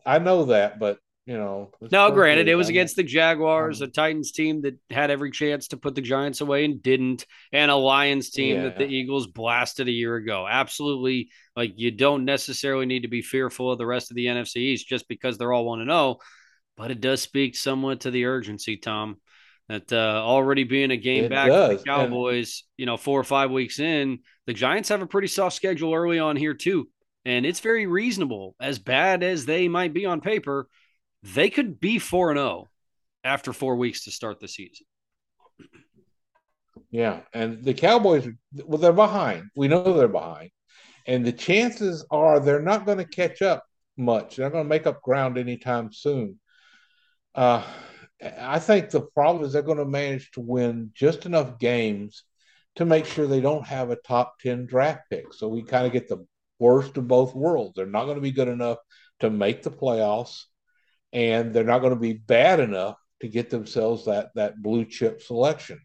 I 0.04 0.18
know 0.18 0.46
that, 0.46 0.78
but 0.78 0.98
you 1.26 1.36
know. 1.36 1.70
No, 1.90 2.10
granted, 2.10 2.48
it 2.48 2.54
was 2.54 2.68
against 2.68 2.96
the 2.96 3.02
Jaguars, 3.02 3.80
um, 3.80 3.88
a 3.88 3.90
Titans 3.90 4.32
team 4.32 4.62
that 4.62 4.78
had 4.90 5.10
every 5.10 5.30
chance 5.30 5.68
to 5.68 5.76
put 5.76 5.94
the 5.94 6.00
Giants 6.00 6.40
away 6.40 6.64
and 6.64 6.82
didn't, 6.82 7.26
and 7.52 7.70
a 7.70 7.76
Lions 7.76 8.30
team 8.30 8.56
yeah. 8.56 8.62
that 8.64 8.78
the 8.78 8.86
Eagles 8.86 9.26
blasted 9.26 9.88
a 9.88 9.92
year 9.92 10.16
ago. 10.16 10.46
Absolutely, 10.48 11.30
like 11.56 11.72
you 11.76 11.90
don't 11.90 12.24
necessarily 12.24 12.86
need 12.86 13.02
to 13.02 13.08
be 13.08 13.22
fearful 13.22 13.70
of 13.70 13.78
the 13.78 13.86
rest 13.86 14.10
of 14.10 14.16
the 14.16 14.26
NFC 14.26 14.56
East 14.56 14.88
just 14.88 15.08
because 15.08 15.38
they're 15.38 15.52
all 15.52 15.64
one 15.64 15.78
to 15.78 15.84
zero, 15.84 16.18
but 16.76 16.90
it 16.90 17.00
does 17.00 17.22
speak 17.22 17.56
somewhat 17.56 18.00
to 18.00 18.10
the 18.10 18.26
urgency, 18.26 18.76
Tom 18.76 19.16
that 19.68 19.92
uh, 19.92 20.22
already 20.22 20.64
being 20.64 20.90
a 20.90 20.96
game 20.96 21.24
it 21.24 21.30
back 21.30 21.48
does. 21.48 21.78
the 21.78 21.84
Cowboys, 21.84 22.64
and, 22.66 22.80
you 22.80 22.86
know, 22.86 22.96
four 22.96 23.18
or 23.18 23.24
five 23.24 23.50
weeks 23.50 23.78
in, 23.78 24.18
the 24.46 24.52
Giants 24.52 24.90
have 24.90 25.02
a 25.02 25.06
pretty 25.06 25.28
soft 25.28 25.56
schedule 25.56 25.94
early 25.94 26.18
on 26.18 26.36
here 26.36 26.54
too, 26.54 26.88
and 27.24 27.46
it's 27.46 27.60
very 27.60 27.86
reasonable. 27.86 28.54
As 28.60 28.78
bad 28.78 29.22
as 29.22 29.46
they 29.46 29.68
might 29.68 29.94
be 29.94 30.04
on 30.04 30.20
paper, 30.20 30.68
they 31.24 31.48
could 31.48 31.80
be 31.80 31.98
four 31.98 32.30
and 32.30 32.38
zero 32.38 32.48
oh 32.48 32.68
after 33.24 33.52
four 33.52 33.76
weeks 33.76 34.04
to 34.04 34.10
start 34.10 34.40
the 34.40 34.48
season. 34.48 34.86
Yeah, 36.90 37.20
and 37.32 37.64
the 37.64 37.74
Cowboys, 37.74 38.28
well, 38.52 38.78
they're 38.78 38.92
behind. 38.92 39.50
We 39.56 39.68
know 39.68 39.94
they're 39.94 40.06
behind, 40.06 40.50
and 41.06 41.24
the 41.24 41.32
chances 41.32 42.04
are 42.10 42.40
they're 42.40 42.62
not 42.62 42.86
going 42.86 42.98
to 42.98 43.04
catch 43.04 43.42
up 43.42 43.64
much. 43.96 44.36
They're 44.36 44.46
not 44.46 44.52
going 44.52 44.64
to 44.64 44.68
make 44.68 44.86
up 44.86 45.02
ground 45.02 45.38
anytime 45.38 45.92
soon. 45.92 46.38
Uh, 47.34 47.64
I 48.38 48.58
think 48.58 48.90
the 48.90 49.00
problem 49.00 49.44
is 49.44 49.52
they're 49.52 49.62
going 49.62 49.78
to 49.78 49.84
manage 49.84 50.30
to 50.32 50.40
win 50.40 50.90
just 50.94 51.26
enough 51.26 51.58
games 51.58 52.24
to 52.76 52.84
make 52.84 53.06
sure 53.06 53.26
they 53.26 53.40
don't 53.40 53.66
have 53.66 53.90
a 53.90 53.96
top 53.96 54.38
10 54.40 54.66
draft 54.66 55.02
pick. 55.10 55.32
So 55.32 55.48
we 55.48 55.62
kind 55.62 55.86
of 55.86 55.92
get 55.92 56.08
the 56.08 56.26
worst 56.58 56.96
of 56.96 57.08
both 57.08 57.34
worlds. 57.34 57.74
They're 57.74 57.86
not 57.86 58.04
going 58.04 58.16
to 58.16 58.22
be 58.22 58.32
good 58.32 58.48
enough 58.48 58.78
to 59.20 59.30
make 59.30 59.62
the 59.62 59.70
playoffs, 59.70 60.44
and 61.14 61.54
they're 61.54 61.64
not 61.64 61.78
going 61.78 61.94
to 61.94 62.00
be 62.00 62.12
bad 62.12 62.60
enough 62.60 62.96
to 63.20 63.28
get 63.28 63.48
themselves 63.48 64.04
that 64.04 64.30
that 64.34 64.60
blue 64.60 64.84
chip 64.84 65.22
selection. 65.22 65.80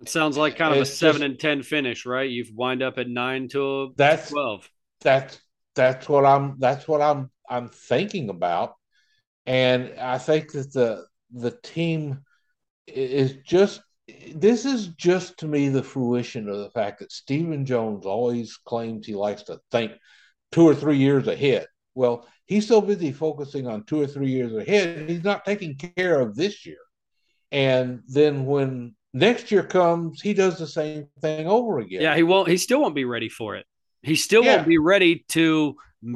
It 0.00 0.08
sounds 0.08 0.36
like 0.36 0.56
kind 0.56 0.74
of 0.74 0.82
it's 0.82 0.90
a 0.90 0.96
seven 0.96 1.22
just, 1.22 1.30
and 1.30 1.40
ten 1.40 1.62
finish, 1.62 2.04
right? 2.04 2.28
You've 2.28 2.52
wind 2.54 2.82
up 2.82 2.98
at 2.98 3.08
nine 3.08 3.48
to 3.50 3.94
that's 3.96 4.30
twelve. 4.30 4.68
That's 5.00 5.40
that's 5.74 6.08
what 6.08 6.26
I'm 6.26 6.56
that's 6.58 6.86
what 6.86 7.00
I'm 7.00 7.30
I'm 7.48 7.68
thinking 7.68 8.28
about. 8.28 8.74
And 9.46 9.98
I 9.98 10.18
think 10.18 10.52
that 10.52 10.72
the 10.72 11.06
the 11.32 11.52
team 11.62 12.20
is 12.86 13.36
just 13.44 13.80
this 14.34 14.64
is 14.64 14.88
just 14.88 15.38
to 15.38 15.46
me 15.46 15.68
the 15.68 15.82
fruition 15.82 16.48
of 16.48 16.58
the 16.58 16.70
fact 16.70 17.00
that 17.00 17.12
Stephen 17.12 17.64
Jones 17.64 18.06
always 18.06 18.56
claims 18.56 19.06
he 19.06 19.14
likes 19.14 19.44
to 19.44 19.60
think 19.70 19.92
two 20.52 20.66
or 20.66 20.74
three 20.74 20.96
years 20.96 21.26
ahead, 21.28 21.66
Well, 21.98 22.28
he's 22.46 22.68
so 22.68 22.80
busy 22.80 23.10
focusing 23.10 23.66
on 23.66 23.82
two 23.82 24.00
or 24.00 24.06
three 24.06 24.30
years 24.30 24.54
ahead, 24.54 25.10
he's 25.10 25.24
not 25.24 25.44
taking 25.44 25.74
care 25.74 26.20
of 26.20 26.36
this 26.36 26.64
year. 26.64 26.78
And 27.50 28.02
then 28.06 28.46
when 28.46 28.94
next 29.12 29.50
year 29.50 29.64
comes, 29.64 30.20
he 30.20 30.32
does 30.32 30.58
the 30.58 30.66
same 30.68 31.08
thing 31.20 31.48
over 31.48 31.80
again. 31.80 32.00
Yeah, 32.00 32.14
he 32.14 32.22
won't. 32.22 32.48
He 32.48 32.56
still 32.56 32.80
won't 32.80 32.94
be 32.94 33.04
ready 33.04 33.28
for 33.28 33.56
it. 33.56 33.66
He 34.02 34.14
still 34.14 34.44
yeah. 34.44 34.56
won't 34.56 34.68
be 34.68 34.78
ready 34.78 35.24
to 35.30 35.74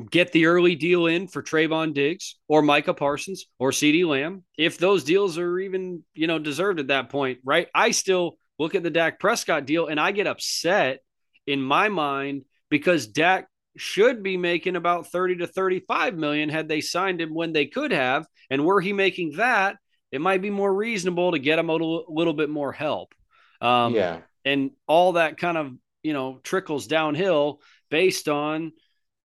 get 0.09 0.31
the 0.31 0.47
early 0.47 0.77
deal 0.77 1.07
in 1.07 1.27
for 1.27 1.43
Trevon 1.43 1.93
Diggs 1.93 2.37
or 2.47 2.63
Micah 2.63 2.95
Parsons 2.95 3.47
or 3.59 3.73
CeeDee 3.73 4.07
Lamb, 4.07 4.45
if 4.57 4.79
those 4.79 5.03
deals 5.03 5.37
are 5.37 5.59
even, 5.59 6.05
you 6.15 6.29
know, 6.29 6.39
deserved 6.39 6.79
at 6.79 6.87
that 6.87 7.09
point, 7.09 7.41
right? 7.45 7.67
I 7.75 7.91
still 7.91 8.39
look 8.57 8.77
at 8.77 8.85
the 8.85 8.91
Dak 8.91 9.19
Prescott 9.19 9.67
deal 9.67 9.89
and 9.89 9.99
I 9.99 10.13
get 10.13 10.29
upset 10.29 11.01
in 11.49 11.61
my 11.61 11.89
mind 11.89 12.45
because 12.71 13.09
Dak 13.09 13.49
should 13.77 14.23
be 14.23 14.37
making 14.37 14.77
about 14.77 15.07
30 15.09 15.37
to 15.37 15.47
35 15.47 16.17
million 16.17 16.49
had 16.49 16.69
they 16.69 16.81
signed 16.81 17.21
him 17.21 17.35
when 17.35 17.53
they 17.53 17.67
could 17.67 17.93
have. 17.93 18.27
And 18.51 18.65
were 18.65 18.81
he 18.81 18.93
making 18.93 19.37
that, 19.37 19.77
it 20.11 20.21
might 20.21 20.43
be 20.43 20.51
more 20.51 20.73
reasonable 20.73 21.33
to 21.33 21.39
get 21.39 21.59
him 21.59 21.69
a 21.69 21.73
little, 21.73 22.05
little 22.09 22.35
bit 22.35 22.51
more 22.51 22.73
help. 22.73 23.15
Um, 23.61 23.95
yeah. 23.95 24.21
And 24.45 24.73
all 24.87 25.13
that 25.13 25.39
kind 25.39 25.57
of, 25.57 25.73
you 26.03 26.13
know, 26.13 26.41
trickles 26.43 26.87
downhill 26.87 27.61
based 27.91 28.29
on 28.29 28.73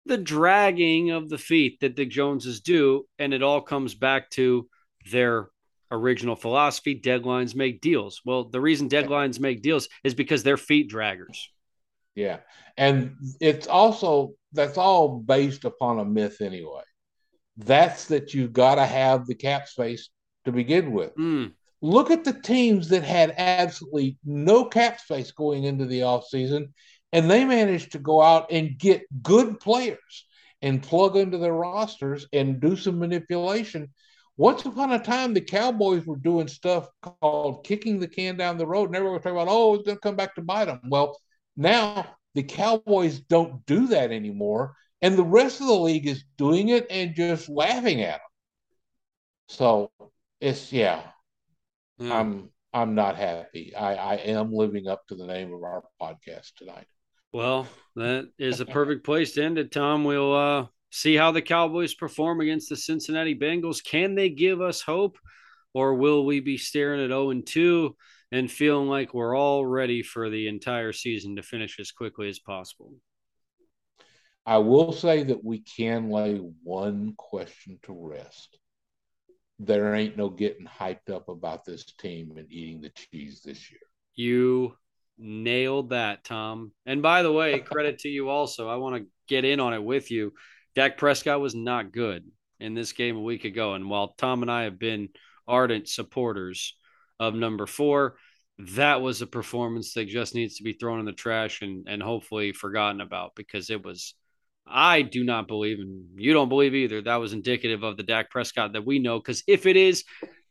the 0.04 0.18
dragging 0.18 1.10
of 1.10 1.28
the 1.28 1.38
feet 1.38 1.80
that 1.80 1.96
the 1.96 2.06
Joneses 2.06 2.60
do. 2.60 3.06
And 3.18 3.34
it 3.34 3.42
all 3.42 3.60
comes 3.60 3.94
back 3.94 4.30
to 4.30 4.68
their 5.10 5.48
original 5.90 6.36
philosophy 6.36 7.00
deadlines 7.00 7.54
make 7.54 7.80
deals. 7.80 8.20
Well, 8.24 8.44
the 8.44 8.60
reason 8.60 8.88
deadlines 8.88 9.40
make 9.40 9.62
deals 9.62 9.88
is 10.04 10.14
because 10.14 10.42
they're 10.42 10.56
feet 10.56 10.90
draggers. 10.90 11.46
Yeah. 12.16 12.38
And 12.76 13.14
it's 13.40 13.68
also, 13.68 14.32
that's 14.52 14.76
all 14.78 15.20
based 15.20 15.64
upon 15.64 16.00
a 16.00 16.04
myth 16.04 16.40
anyway. 16.40 16.82
That's 17.56 18.06
that 18.06 18.34
you've 18.34 18.52
got 18.52 18.74
to 18.74 18.86
have 18.86 19.26
the 19.26 19.34
cap 19.36 19.68
space 19.68 20.10
to 20.44 20.50
begin 20.52 20.92
with. 20.92 21.14
Mm. 21.14 21.52
Look 21.82 22.10
at 22.10 22.24
the 22.24 22.32
teams 22.32 22.88
that 22.88 23.04
had 23.04 23.34
absolutely 23.36 24.18
no 24.24 24.64
cap 24.64 24.98
space 24.98 25.30
going 25.30 25.64
into 25.64 25.84
the 25.84 26.00
offseason, 26.00 26.72
and 27.12 27.30
they 27.30 27.44
managed 27.44 27.92
to 27.92 27.98
go 27.98 28.20
out 28.22 28.50
and 28.50 28.78
get 28.78 29.04
good 29.22 29.60
players 29.60 30.26
and 30.62 30.82
plug 30.82 31.16
into 31.16 31.38
their 31.38 31.52
rosters 31.52 32.26
and 32.32 32.60
do 32.60 32.76
some 32.76 32.98
manipulation. 32.98 33.92
Once 34.38 34.64
upon 34.64 34.92
a 34.92 34.98
time, 34.98 35.32
the 35.32 35.40
Cowboys 35.40 36.04
were 36.06 36.16
doing 36.16 36.48
stuff 36.48 36.88
called 37.02 37.64
kicking 37.64 38.00
the 38.00 38.08
can 38.08 38.36
down 38.36 38.58
the 38.58 38.66
road, 38.66 38.86
and 38.86 38.96
everyone 38.96 39.14
was 39.14 39.22
talking 39.22 39.38
about, 39.38 39.48
oh, 39.50 39.74
it's 39.74 39.84
going 39.84 39.96
to 39.96 40.00
come 40.00 40.16
back 40.16 40.34
to 40.34 40.42
bite 40.42 40.66
them. 40.66 40.80
Well, 40.88 41.16
now 41.56 42.06
the 42.34 42.42
Cowboys 42.42 43.20
don't 43.20 43.64
do 43.66 43.88
that 43.88 44.12
anymore, 44.12 44.74
and 45.00 45.16
the 45.16 45.24
rest 45.24 45.60
of 45.60 45.66
the 45.66 45.72
league 45.72 46.06
is 46.06 46.24
doing 46.36 46.68
it 46.68 46.86
and 46.90 47.14
just 47.14 47.48
laughing 47.48 48.02
at 48.02 48.12
them. 48.12 48.20
So 49.48 49.90
it's 50.40 50.72
yeah, 50.72 51.02
mm. 52.00 52.10
I'm 52.10 52.50
I'm 52.72 52.94
not 52.94 53.16
happy. 53.16 53.74
I 53.74 53.94
I 53.94 54.14
am 54.16 54.52
living 54.52 54.86
up 54.86 55.06
to 55.08 55.14
the 55.14 55.26
name 55.26 55.52
of 55.52 55.62
our 55.62 55.82
podcast 56.00 56.54
tonight. 56.56 56.86
Well, 57.32 57.66
that 57.96 58.30
is 58.38 58.60
a 58.60 58.66
perfect 58.66 59.04
place 59.04 59.32
to 59.32 59.44
end 59.44 59.58
it, 59.58 59.72
Tom. 59.72 60.04
We'll 60.04 60.34
uh, 60.34 60.66
see 60.90 61.16
how 61.16 61.32
the 61.32 61.42
Cowboys 61.42 61.94
perform 61.94 62.40
against 62.40 62.68
the 62.68 62.76
Cincinnati 62.76 63.34
Bengals. 63.34 63.84
Can 63.84 64.14
they 64.14 64.30
give 64.30 64.60
us 64.60 64.80
hope, 64.80 65.18
or 65.74 65.94
will 65.94 66.24
we 66.24 66.40
be 66.40 66.56
staring 66.56 67.02
at 67.02 67.08
0 67.08 67.30
and 67.30 67.46
2 67.46 67.94
and 68.32 68.50
feeling 68.50 68.88
like 68.88 69.14
we're 69.14 69.36
all 69.36 69.64
ready 69.64 70.02
for 70.02 70.30
the 70.30 70.48
entire 70.48 70.92
season 70.92 71.36
to 71.36 71.42
finish 71.42 71.78
as 71.78 71.92
quickly 71.92 72.28
as 72.28 72.38
possible? 72.38 72.92
I 74.44 74.58
will 74.58 74.92
say 74.92 75.24
that 75.24 75.44
we 75.44 75.60
can 75.60 76.10
lay 76.10 76.36
one 76.62 77.14
question 77.16 77.78
to 77.82 77.92
rest 77.92 78.58
there 79.58 79.94
ain't 79.94 80.16
no 80.16 80.28
getting 80.28 80.66
hyped 80.66 81.10
up 81.10 81.28
about 81.28 81.64
this 81.64 81.84
team 81.84 82.34
and 82.36 82.50
eating 82.50 82.80
the 82.80 82.90
cheese 82.90 83.40
this 83.44 83.70
year. 83.70 83.80
You 84.14 84.76
nailed 85.18 85.90
that, 85.90 86.24
Tom. 86.24 86.72
And 86.84 87.02
by 87.02 87.22
the 87.22 87.32
way, 87.32 87.58
credit 87.60 88.00
to 88.00 88.08
you 88.08 88.28
also. 88.28 88.68
I 88.68 88.76
want 88.76 88.96
to 88.96 89.08
get 89.28 89.44
in 89.44 89.60
on 89.60 89.72
it 89.72 89.82
with 89.82 90.10
you. 90.10 90.32
Dak 90.74 90.98
Prescott 90.98 91.40
was 91.40 91.54
not 91.54 91.92
good 91.92 92.24
in 92.60 92.74
this 92.74 92.92
game 92.92 93.16
a 93.16 93.22
week 93.22 93.44
ago. 93.44 93.74
And 93.74 93.88
while 93.88 94.08
Tom 94.18 94.42
and 94.42 94.50
I 94.50 94.64
have 94.64 94.78
been 94.78 95.08
ardent 95.48 95.88
supporters 95.88 96.76
of 97.18 97.34
number 97.34 97.66
four, 97.66 98.16
that 98.58 99.02
was 99.02 99.22
a 99.22 99.26
performance 99.26 99.92
that 99.94 100.08
just 100.08 100.34
needs 100.34 100.56
to 100.56 100.62
be 100.62 100.72
thrown 100.72 101.00
in 101.00 101.06
the 101.06 101.12
trash 101.12 101.62
and, 101.62 101.86
and 101.88 102.02
hopefully 102.02 102.52
forgotten 102.52 103.00
about 103.00 103.32
because 103.34 103.70
it 103.70 103.84
was 103.84 104.14
I 104.66 105.02
do 105.02 105.22
not 105.22 105.46
believe, 105.46 105.78
and 105.78 106.06
you 106.16 106.32
don't 106.32 106.48
believe 106.48 106.74
either, 106.74 107.00
that 107.02 107.16
was 107.16 107.32
indicative 107.32 107.84
of 107.84 107.96
the 107.96 108.02
Dak 108.02 108.30
Prescott 108.30 108.72
that 108.72 108.84
we 108.84 108.98
know. 108.98 109.18
Because 109.18 109.44
if 109.46 109.64
it 109.64 109.76
is, 109.76 110.04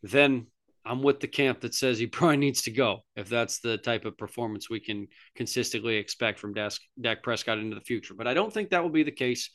then 0.04 0.48
I'm 0.86 1.02
with 1.02 1.20
the 1.20 1.28
camp 1.28 1.62
that 1.62 1.74
says 1.74 2.00
he 2.00 2.08
probably 2.08 2.38
needs 2.38 2.62
to 2.64 2.72
go 2.72 3.00
if 3.16 3.28
that's 3.28 3.60
the 3.60 3.78
type 3.78 4.06
of 4.06 4.18
performance 4.18 4.70
we 4.70 4.80
can 4.80 5.08
consistently 5.36 5.98
expect 5.98 6.40
from 6.40 6.54
Dak, 6.54 6.74
Dak 7.00 7.24
Prescott 7.24 7.58
into 7.58 7.76
the 7.76 7.82
future. 7.82 8.14
But 8.14 8.28
I 8.28 8.34
don't 8.34 8.54
think 8.54 8.70
that 8.70 8.84
will 8.84 8.90
be 8.90 9.04
the 9.04 9.12
case 9.12 9.50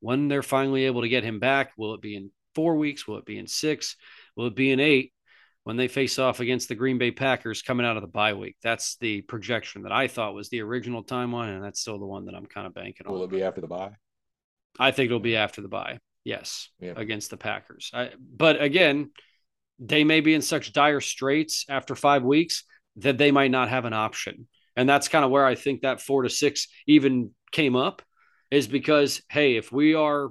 when 0.00 0.28
they're 0.28 0.42
finally 0.42 0.84
able 0.84 1.02
to 1.02 1.08
get 1.08 1.24
him 1.24 1.40
back. 1.40 1.72
Will 1.76 1.94
it 1.94 2.02
be 2.02 2.14
in 2.14 2.30
four 2.54 2.76
weeks? 2.76 3.08
Will 3.08 3.18
it 3.18 3.26
be 3.26 3.38
in 3.38 3.48
six? 3.48 3.96
Will 4.36 4.46
it 4.46 4.54
be 4.54 4.70
in 4.70 4.78
eight? 4.78 5.12
When 5.64 5.76
they 5.76 5.88
face 5.88 6.18
off 6.18 6.40
against 6.40 6.68
the 6.68 6.74
Green 6.74 6.98
Bay 6.98 7.10
Packers 7.10 7.62
coming 7.62 7.86
out 7.86 7.96
of 7.96 8.02
the 8.02 8.08
bye 8.08 8.34
week, 8.34 8.56
that's 8.62 8.96
the 8.96 9.22
projection 9.22 9.82
that 9.82 9.92
I 9.92 10.08
thought 10.08 10.34
was 10.34 10.50
the 10.50 10.60
original 10.60 11.02
timeline, 11.02 11.54
and 11.54 11.64
that's 11.64 11.80
still 11.80 11.98
the 11.98 12.06
one 12.06 12.26
that 12.26 12.34
I'm 12.34 12.44
kind 12.44 12.66
of 12.66 12.74
banking 12.74 13.06
on. 13.06 13.14
Will 13.14 13.24
it 13.24 13.30
be 13.30 13.42
after 13.42 13.62
the 13.62 13.66
bye? 13.66 13.92
I 14.78 14.90
think 14.90 15.06
it'll 15.06 15.20
be 15.20 15.36
after 15.36 15.62
the 15.62 15.68
bye. 15.68 16.00
Yes, 16.22 16.68
yeah. 16.80 16.92
against 16.96 17.30
the 17.30 17.36
Packers. 17.36 17.90
I, 17.94 18.10
but 18.18 18.60
again, 18.60 19.10
they 19.78 20.04
may 20.04 20.20
be 20.20 20.34
in 20.34 20.42
such 20.42 20.72
dire 20.72 21.00
straits 21.00 21.64
after 21.68 21.94
five 21.94 22.22
weeks 22.22 22.64
that 22.96 23.18
they 23.18 23.30
might 23.30 23.50
not 23.50 23.68
have 23.68 23.84
an 23.84 23.92
option. 23.92 24.46
And 24.76 24.88
that's 24.88 25.08
kind 25.08 25.24
of 25.24 25.30
where 25.30 25.46
I 25.46 25.54
think 25.54 25.82
that 25.82 26.00
four 26.00 26.22
to 26.22 26.30
six 26.30 26.68
even 26.86 27.30
came 27.52 27.76
up 27.76 28.02
is 28.50 28.66
because, 28.66 29.22
hey, 29.30 29.56
if 29.56 29.72
we 29.72 29.94
are 29.94 30.30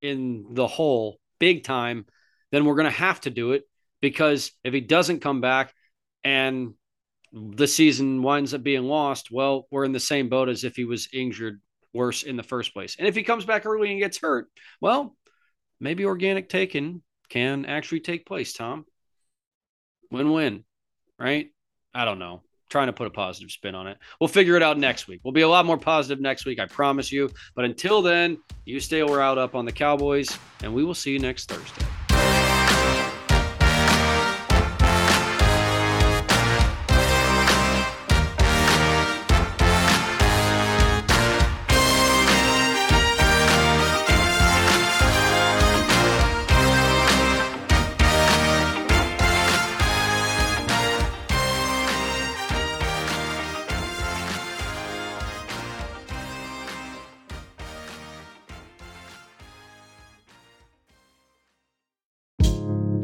in 0.00 0.46
the 0.50 0.66
hole 0.66 1.18
big 1.38 1.64
time, 1.64 2.06
then 2.50 2.64
we're 2.64 2.74
going 2.74 2.90
to 2.90 2.96
have 2.96 3.20
to 3.22 3.30
do 3.30 3.52
it 3.52 3.64
because 4.02 4.50
if 4.64 4.74
he 4.74 4.80
doesn't 4.80 5.20
come 5.20 5.40
back 5.40 5.72
and 6.22 6.74
the 7.32 7.66
season 7.66 8.22
winds 8.22 8.52
up 8.52 8.62
being 8.62 8.82
lost, 8.82 9.30
well, 9.30 9.66
we're 9.70 9.84
in 9.84 9.92
the 9.92 10.00
same 10.00 10.28
boat 10.28 10.50
as 10.50 10.64
if 10.64 10.76
he 10.76 10.84
was 10.84 11.08
injured 11.14 11.62
worse 11.94 12.22
in 12.24 12.36
the 12.36 12.42
first 12.42 12.74
place. 12.74 12.96
And 12.98 13.08
if 13.08 13.14
he 13.14 13.22
comes 13.22 13.46
back 13.46 13.64
early 13.64 13.90
and 13.90 14.00
gets 14.00 14.18
hurt, 14.18 14.48
well, 14.80 15.16
maybe 15.80 16.04
organic 16.04 16.50
taking 16.50 17.02
can 17.30 17.64
actually 17.64 18.00
take 18.00 18.26
place, 18.26 18.52
Tom. 18.52 18.84
Win 20.10 20.32
win, 20.32 20.64
right? 21.18 21.48
I 21.94 22.04
don't 22.04 22.18
know. 22.18 22.42
Trying 22.68 22.88
to 22.88 22.92
put 22.92 23.06
a 23.06 23.10
positive 23.10 23.50
spin 23.50 23.74
on 23.74 23.86
it. 23.86 23.98
We'll 24.20 24.28
figure 24.28 24.56
it 24.56 24.62
out 24.62 24.78
next 24.78 25.06
week. 25.06 25.20
We'll 25.22 25.32
be 25.32 25.42
a 25.42 25.48
lot 25.48 25.64
more 25.64 25.78
positive 25.78 26.20
next 26.20 26.44
week, 26.44 26.58
I 26.58 26.66
promise 26.66 27.12
you. 27.12 27.30
But 27.54 27.66
until 27.66 28.02
then, 28.02 28.38
you 28.64 28.80
stay 28.80 29.00
Ryled 29.00 29.38
up 29.38 29.54
on 29.54 29.64
the 29.64 29.72
Cowboys, 29.72 30.36
and 30.62 30.74
we 30.74 30.82
will 30.82 30.94
see 30.94 31.12
you 31.12 31.18
next 31.18 31.48
Thursday. 31.48 32.01